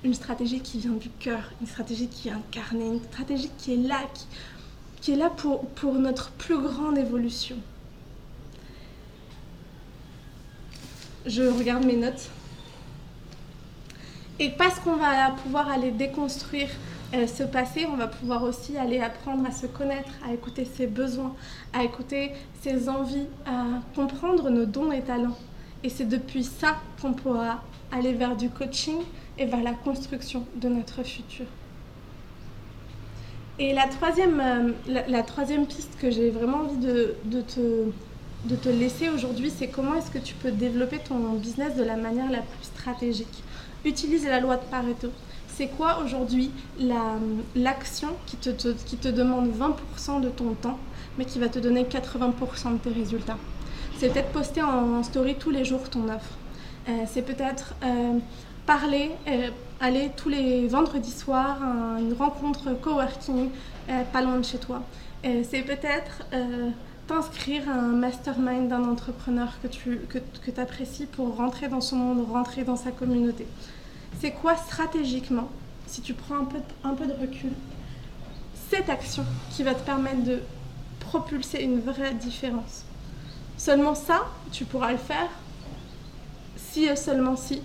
une 0.04 0.14
stratégie 0.14 0.60
qui 0.60 0.80
vient 0.80 0.92
du 0.92 1.10
cœur, 1.10 1.54
une 1.62 1.68
stratégie 1.68 2.10
qui 2.10 2.28
est 2.28 2.34
incarnée, 2.34 2.88
une 2.88 3.04
stratégie 3.04 3.50
qui 3.58 3.76
est 3.76 3.88
là, 3.88 4.02
qui, 5.02 5.14
est 5.14 5.16
là 5.16 5.30
pour 5.30 5.94
notre 5.94 6.32
plus 6.32 6.62
grande 6.62 6.98
évolution. 6.98 7.56
Je 11.28 11.44
regarde 11.44 11.86
mes 11.86 11.96
notes. 11.96 12.30
Et 14.40 14.50
parce 14.50 14.80
qu'on 14.80 14.96
va 14.96 15.32
pouvoir 15.44 15.70
aller 15.70 15.92
déconstruire 15.92 16.70
euh, 17.13 17.26
ce 17.26 17.44
passé, 17.44 17.88
on 17.92 17.96
va 17.96 18.08
pouvoir 18.08 18.44
aussi 18.44 18.78
aller 18.78 19.00
apprendre 19.00 19.48
à 19.48 19.52
se 19.52 19.66
connaître, 19.66 20.12
à 20.28 20.34
écouter 20.34 20.66
ses 20.66 20.88
besoins, 20.88 21.34
à 21.74 21.84
écouter 21.84 22.34
ses 22.62 22.90
envies, 22.90 23.28
à 23.46 23.66
comprendre 23.96 24.50
nos 24.50 24.66
dons 24.66 24.92
et 24.92 25.02
talents. 25.02 25.38
Et 25.84 25.90
c'est 25.90 26.08
depuis 26.08 26.44
ça 26.44 26.76
qu'on 27.02 27.13
pourra 27.13 27.63
aller 27.92 28.13
vers 28.13 28.36
du 28.36 28.50
coaching 28.50 28.98
et 29.38 29.46
vers 29.46 29.63
la 29.63 29.74
construction 29.74 30.46
de 30.56 30.68
notre 30.68 31.04
futur. 31.04 31.46
Et 33.60 33.74
la 33.74 33.88
troisième, 33.88 34.40
euh, 34.40 35.04
la, 35.08 35.24
troisième 35.24 35.66
piste 35.66 35.98
que 36.00 36.12
j'ai 36.12 36.30
vraiment 36.30 36.60
envie 36.60 36.78
de, 36.78 37.16
de 37.26 37.42
te 37.42 37.90
de 38.45 38.56
te 38.56 38.69
laisser 38.69 39.10
aujourd'hui, 39.10 39.52
c'est 39.56 39.67
comment 39.67 39.95
est-ce 39.95 40.12
que 40.12 40.19
tu 40.19 40.34
peux 40.34 40.52
développer 40.52 41.00
ton 41.00 41.34
business 41.34 41.76
de 41.76 41.84
la 41.84 41.95
manière 41.95 42.32
la 42.32 42.41
plus 42.41 42.63
stratégique? 42.63 43.43
Utilise 43.86 44.26
la 44.26 44.39
loi 44.39 44.58
de 44.58 44.63
Pareto. 44.69 45.10
C'est 45.47 45.67
quoi 45.67 46.00
aujourd'hui 46.04 46.52
l'action 47.56 48.10
qui, 48.28 48.38
te, 48.38 48.50
qui 48.50 48.97
te 48.97 49.08
demande 49.08 49.50
20% 49.50 50.21
de 50.21 50.30
ton 50.30 50.54
temps, 50.54 50.78
mais 51.17 51.26
qui 51.26 51.39
va 51.39 51.50
te 51.50 51.58
donner 51.60 51.84
80% 51.84 52.73
de 52.73 52.78
tes 52.78 52.91
résultats? 52.91 53.38
C'est 53.97 54.13
peut-être 54.13 54.30
poster 54.30 54.62
en, 54.62 55.02
story 55.02 55.36
tous 55.36 55.50
les 55.50 55.65
jours 55.65 55.89
ton 55.89 56.08
offre. 56.10 56.38
Euh, 56.88 56.91
c'est 57.08 57.23
peut-être 57.23 57.73
euh, 57.84 58.19
parler, 58.67 59.12
euh, 59.28 59.50
aller 59.80 60.12
tous 60.15 60.30
les 60.30 60.67
vendredis 60.67 61.12
soirs 61.12 61.58
à 61.63 62.00
une 62.00 62.13
rencontre 62.13 62.80
coworking 62.80 63.50
pas 64.12 64.21
loin 64.21 64.38
de 64.38 64.45
chez 64.45 64.58
toi. 64.58 64.84
c'est 65.23 65.62
peut-être 65.62 66.23
t'inscrire 67.08 67.70
à 67.70 67.74
un 67.74 67.93
mastermind 67.93 68.67
d'un 68.67 68.84
entrepreneur 68.84 69.50
que 69.62 69.67
tu 69.67 70.00
apprécies 70.58 71.06
pour 71.06 71.36
rentrer 71.36 71.70
dans 71.70 71.82
son 71.82 71.96
monde, 71.96 72.28
rentrer 72.30 72.63
dans 72.63 72.76
sa 72.76 72.91
communauté. 72.91 73.48
C'est 74.20 74.32
quoi 74.32 74.56
stratégiquement, 74.56 75.50
si 75.88 76.02
tu 76.02 76.13
prends 76.13 76.38
un 76.38 76.46
peu, 76.46 76.58
un 76.84 76.93
peu 76.93 77.06
de 77.06 77.13
recul, 77.13 77.52
cette 78.70 78.89
action 78.89 79.24
qui 79.52 79.63
va 79.63 79.74
te 79.74 79.86
permettre 79.86 80.24
de 80.24 80.39
propulser 81.00 81.63
une 81.63 81.80
vraie 81.80 82.13
différence? 82.13 82.84
Seulement 83.58 83.96
ça, 83.96 84.28
tu 84.52 84.65
pourras 84.65 84.91
le 84.91 84.98
faire 84.98 85.30
si 86.58 86.84
et 86.84 86.96
seulement 86.96 87.38
si 87.38 87.62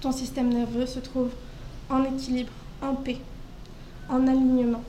ton 0.00 0.12
système 0.12 0.48
nerveux 0.48 0.86
se 0.86 0.98
trouve 0.98 1.30
en 1.90 2.02
équilibre, 2.04 2.52
en 2.82 2.94
paix, 2.94 3.18
en 4.08 4.26
alignement. 4.26 4.82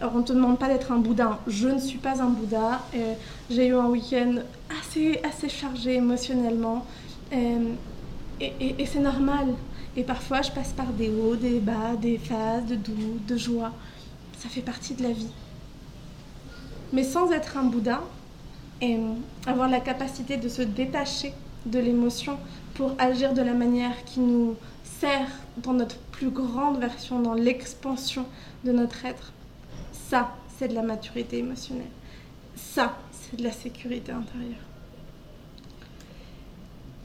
Alors 0.00 0.14
on 0.16 0.18
ne 0.18 0.24
te 0.24 0.32
demande 0.32 0.58
pas 0.58 0.68
d'être 0.68 0.92
un 0.92 0.98
Bouddha. 0.98 1.38
Je 1.46 1.68
ne 1.68 1.78
suis 1.78 1.98
pas 1.98 2.20
un 2.20 2.28
Bouddha. 2.28 2.82
J'ai 3.50 3.68
eu 3.68 3.74
un 3.74 3.86
week-end 3.86 4.36
assez, 4.80 5.20
assez 5.22 5.48
chargé 5.48 5.94
émotionnellement. 5.94 6.84
et, 7.32 8.86
c'est 8.86 9.00
normal. 9.00 9.48
Et 9.96 10.02
parfois 10.02 10.42
je 10.42 10.50
passe 10.50 10.72
par 10.72 10.86
des 10.86 11.08
hauts, 11.08 11.36
des 11.36 11.60
bas, 11.60 11.94
des 12.00 12.18
phases 12.18 12.66
de 12.66 12.74
doute, 12.74 13.26
de 13.26 13.36
joie. 13.36 13.72
Ça 14.38 14.48
fait 14.48 14.62
partie 14.62 14.94
de 14.94 15.04
la 15.04 15.12
vie. 15.12 15.30
Mais 16.92 17.04
sans 17.04 17.30
être 17.30 17.56
un 17.56 17.64
Bouddha, 17.64 18.00
et 18.80 18.98
avoir 19.46 19.68
la 19.68 19.80
capacité 19.80 20.36
de 20.36 20.48
se 20.48 20.62
détacher 20.62 21.32
de 21.66 21.78
l'émotion 21.78 22.36
pour 22.74 22.92
agir 22.98 23.32
de 23.32 23.42
la 23.42 23.54
manière 23.54 24.04
qui 24.04 24.20
nous 24.20 24.56
sert 24.82 25.28
dans 25.58 25.72
notre 25.72 25.96
plus 26.12 26.30
grande 26.30 26.78
version, 26.78 27.20
dans 27.20 27.34
l'expansion 27.34 28.26
de 28.64 28.72
notre 28.72 29.04
être, 29.04 29.32
ça, 30.08 30.34
c'est 30.58 30.68
de 30.68 30.74
la 30.74 30.82
maturité 30.82 31.38
émotionnelle. 31.38 31.90
Ça, 32.56 32.96
c'est 33.12 33.36
de 33.36 33.44
la 33.44 33.52
sécurité 33.52 34.12
intérieure. 34.12 34.58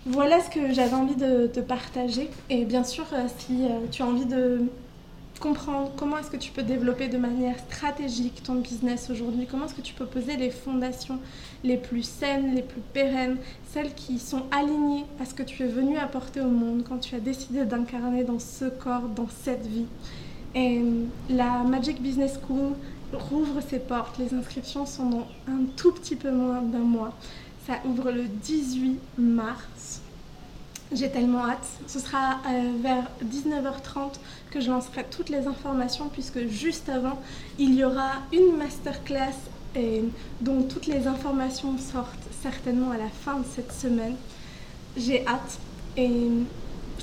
Voilà 0.05 0.39
ce 0.41 0.49
que 0.49 0.73
j'avais 0.73 0.93
envie 0.93 1.15
de 1.15 1.61
partager. 1.61 2.29
Et 2.49 2.65
bien 2.65 2.83
sûr, 2.83 3.05
euh, 3.13 3.27
si 3.37 3.65
euh, 3.65 3.87
tu 3.91 4.01
as 4.01 4.05
envie 4.05 4.25
de 4.25 4.61
comprendre 5.39 5.91
comment 5.95 6.17
est-ce 6.17 6.29
que 6.29 6.37
tu 6.37 6.51
peux 6.51 6.63
développer 6.63 7.07
de 7.07 7.17
manière 7.17 7.57
stratégique 7.59 8.43
ton 8.43 8.55
business 8.55 9.09
aujourd'hui, 9.09 9.47
comment 9.49 9.65
est-ce 9.65 9.73
que 9.73 9.81
tu 9.81 9.93
peux 9.93 10.05
poser 10.05 10.35
les 10.35 10.49
fondations 10.49 11.19
les 11.63 11.77
plus 11.77 12.03
saines, 12.03 12.53
les 12.53 12.61
plus 12.61 12.81
pérennes, 12.93 13.37
celles 13.71 13.93
qui 13.93 14.19
sont 14.19 14.43
alignées 14.51 15.05
à 15.19 15.25
ce 15.25 15.33
que 15.33 15.43
tu 15.43 15.63
es 15.63 15.67
venu 15.67 15.97
apporter 15.97 16.41
au 16.41 16.49
monde 16.49 16.83
quand 16.87 16.99
tu 16.99 17.15
as 17.15 17.19
décidé 17.19 17.65
d'incarner 17.65 18.23
dans 18.23 18.39
ce 18.39 18.65
corps, 18.65 19.07
dans 19.15 19.27
cette 19.43 19.65
vie. 19.65 19.85
Et 20.55 20.81
la 21.29 21.63
Magic 21.63 22.01
Business 22.01 22.39
School 22.45 22.73
rouvre 23.13 23.61
ses 23.61 23.79
portes. 23.79 24.17
Les 24.17 24.33
inscriptions 24.33 24.85
sont 24.85 25.09
dans 25.09 25.27
un 25.47 25.65
tout 25.75 25.91
petit 25.91 26.15
peu 26.15 26.31
moins 26.31 26.61
d'un 26.61 26.79
mois. 26.79 27.13
Ça 27.67 27.73
ouvre 27.85 28.11
le 28.11 28.23
18 28.23 28.99
mars. 29.17 30.01
J'ai 30.91 31.11
tellement 31.11 31.47
hâte. 31.47 31.67
Ce 31.85 31.99
sera 31.99 32.39
euh, 32.47 32.73
vers 32.81 33.03
19h30 33.23 34.13
que 34.49 34.59
je 34.59 34.71
lancerai 34.71 35.05
toutes 35.09 35.29
les 35.29 35.45
informations 35.45 36.09
puisque 36.09 36.47
juste 36.47 36.89
avant, 36.89 37.21
il 37.59 37.75
y 37.75 37.83
aura 37.83 38.13
une 38.33 38.57
masterclass 38.57 39.35
et, 39.75 40.03
dont 40.41 40.63
toutes 40.63 40.87
les 40.87 41.05
informations 41.05 41.77
sortent 41.77 42.27
certainement 42.41 42.89
à 42.89 42.97
la 42.97 43.09
fin 43.09 43.39
de 43.39 43.45
cette 43.45 43.71
semaine. 43.71 44.15
J'ai 44.97 45.25
hâte. 45.27 45.59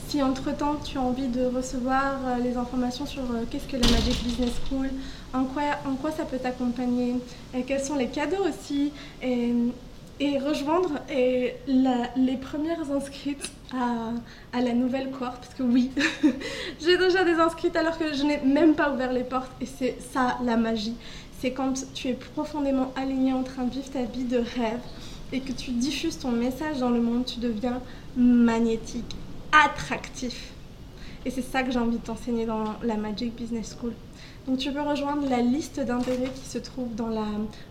Si 0.08 0.22
entre-temps 0.22 0.76
tu 0.84 0.98
as 0.98 1.00
envie 1.00 1.28
de 1.28 1.44
recevoir 1.46 2.18
euh, 2.26 2.36
les 2.42 2.56
informations 2.56 3.06
sur 3.06 3.22
euh, 3.22 3.44
qu'est-ce 3.50 3.66
que 3.66 3.76
la 3.76 3.90
Magic 3.90 4.22
Business 4.22 4.52
School, 4.68 4.88
en 5.32 5.44
quoi, 5.44 5.62
en 5.86 5.94
quoi 5.94 6.10
ça 6.10 6.24
peut 6.24 6.38
t'accompagner, 6.38 7.14
et 7.54 7.62
quels 7.62 7.84
sont 7.84 7.96
les 7.96 8.08
cadeaux 8.08 8.44
aussi, 8.48 8.92
et, 9.22 9.54
rejoindre 10.38 10.92
les 11.08 12.36
premières 12.36 12.90
inscrites 12.90 13.50
à, 13.74 14.12
à, 14.56 14.62
la 14.62 14.72
nouvelle 14.72 15.10
cohorte, 15.10 15.42
parce 15.42 15.54
que 15.54 15.62
oui, 15.62 15.90
j'ai 16.80 16.96
déjà 16.96 17.22
des 17.24 17.34
inscrites 17.34 17.76
alors 17.76 17.98
que 17.98 18.14
je 18.14 18.22
n'ai 18.22 18.38
même 18.38 18.74
pas 18.74 18.92
ouvert 18.92 19.12
les 19.12 19.24
portes, 19.24 19.50
et 19.60 19.66
c'est 19.66 19.96
ça 20.12 20.38
la 20.42 20.56
magie. 20.56 20.94
C'est 21.40 21.50
quand 21.50 21.74
tu 21.92 22.08
es 22.08 22.14
profondément 22.14 22.92
aligné 22.96 23.34
en 23.34 23.42
train 23.42 23.64
de 23.64 23.70
vivre 23.70 23.90
ta 23.90 24.04
vie 24.04 24.24
de 24.24 24.38
rêve 24.38 24.80
et 25.32 25.40
que 25.40 25.52
tu 25.52 25.70
diffuses 25.72 26.18
ton 26.18 26.30
message 26.30 26.78
dans 26.78 26.90
le 26.90 27.00
monde, 27.00 27.24
tu 27.26 27.40
deviens 27.40 27.80
magnétique, 28.16 29.14
attractif. 29.64 30.52
Et 31.24 31.30
c'est 31.30 31.42
ça 31.42 31.62
que 31.62 31.72
j'ai 31.72 31.78
envie 31.78 31.98
de 31.98 32.02
t'enseigner 32.02 32.46
dans 32.46 32.74
la 32.82 32.96
Magic 32.96 33.34
Business 33.34 33.76
School. 33.78 33.92
Donc 34.46 34.58
tu 34.58 34.70
peux 34.70 34.80
rejoindre 34.80 35.28
la 35.28 35.40
liste 35.40 35.80
d'intérêts 35.80 36.30
qui 36.34 36.48
se 36.48 36.58
trouve 36.58 36.94
dans 36.94 37.08
la 37.08 37.26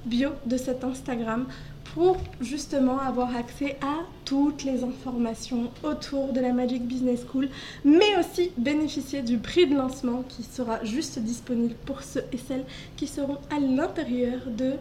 bio 0.05 0.31
de 0.45 0.57
cet 0.57 0.83
Instagram 0.83 1.45
pour 1.93 2.17
justement 2.41 2.99
avoir 2.99 3.33
accès 3.33 3.77
à 3.81 3.99
toutes 4.25 4.65
les 4.65 4.83
informations 4.83 5.71
autour 5.83 6.33
de 6.33 6.41
la 6.41 6.51
Magic 6.51 6.85
Business 6.85 7.21
School, 7.31 7.47
mais 7.85 8.17
aussi 8.19 8.51
bénéficier 8.57 9.21
du 9.21 9.37
prix 9.37 9.65
de 9.65 9.75
lancement 9.75 10.23
qui 10.27 10.43
sera 10.43 10.83
juste 10.83 11.19
disponible 11.19 11.75
pour 11.85 12.03
ceux 12.03 12.25
et 12.33 12.37
celles 12.37 12.65
qui 12.97 13.07
seront 13.07 13.37
à 13.49 13.59
l'intérieur 13.59 14.41
de 14.47 14.73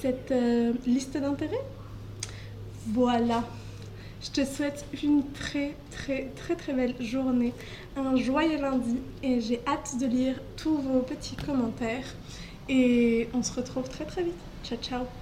cette 0.00 0.30
euh, 0.30 0.72
liste 0.86 1.16
d'intérêts. 1.16 1.64
Voilà. 2.86 3.42
Je 4.22 4.30
te 4.30 4.44
souhaite 4.44 4.84
une 5.02 5.22
très 5.32 5.74
très 5.90 6.26
très 6.36 6.54
très 6.54 6.74
belle 6.74 6.94
journée, 7.00 7.54
un 7.96 8.16
joyeux 8.16 8.60
lundi 8.60 8.98
et 9.22 9.40
j'ai 9.40 9.60
hâte 9.66 9.96
de 9.98 10.06
lire 10.06 10.34
tous 10.56 10.76
vos 10.76 11.00
petits 11.00 11.36
commentaires 11.36 12.14
et 12.68 13.28
on 13.32 13.42
se 13.42 13.52
retrouve 13.54 13.88
très 13.88 14.04
très 14.04 14.22
vite. 14.22 14.34
Ciao 14.62 14.78
ciao 14.78 15.19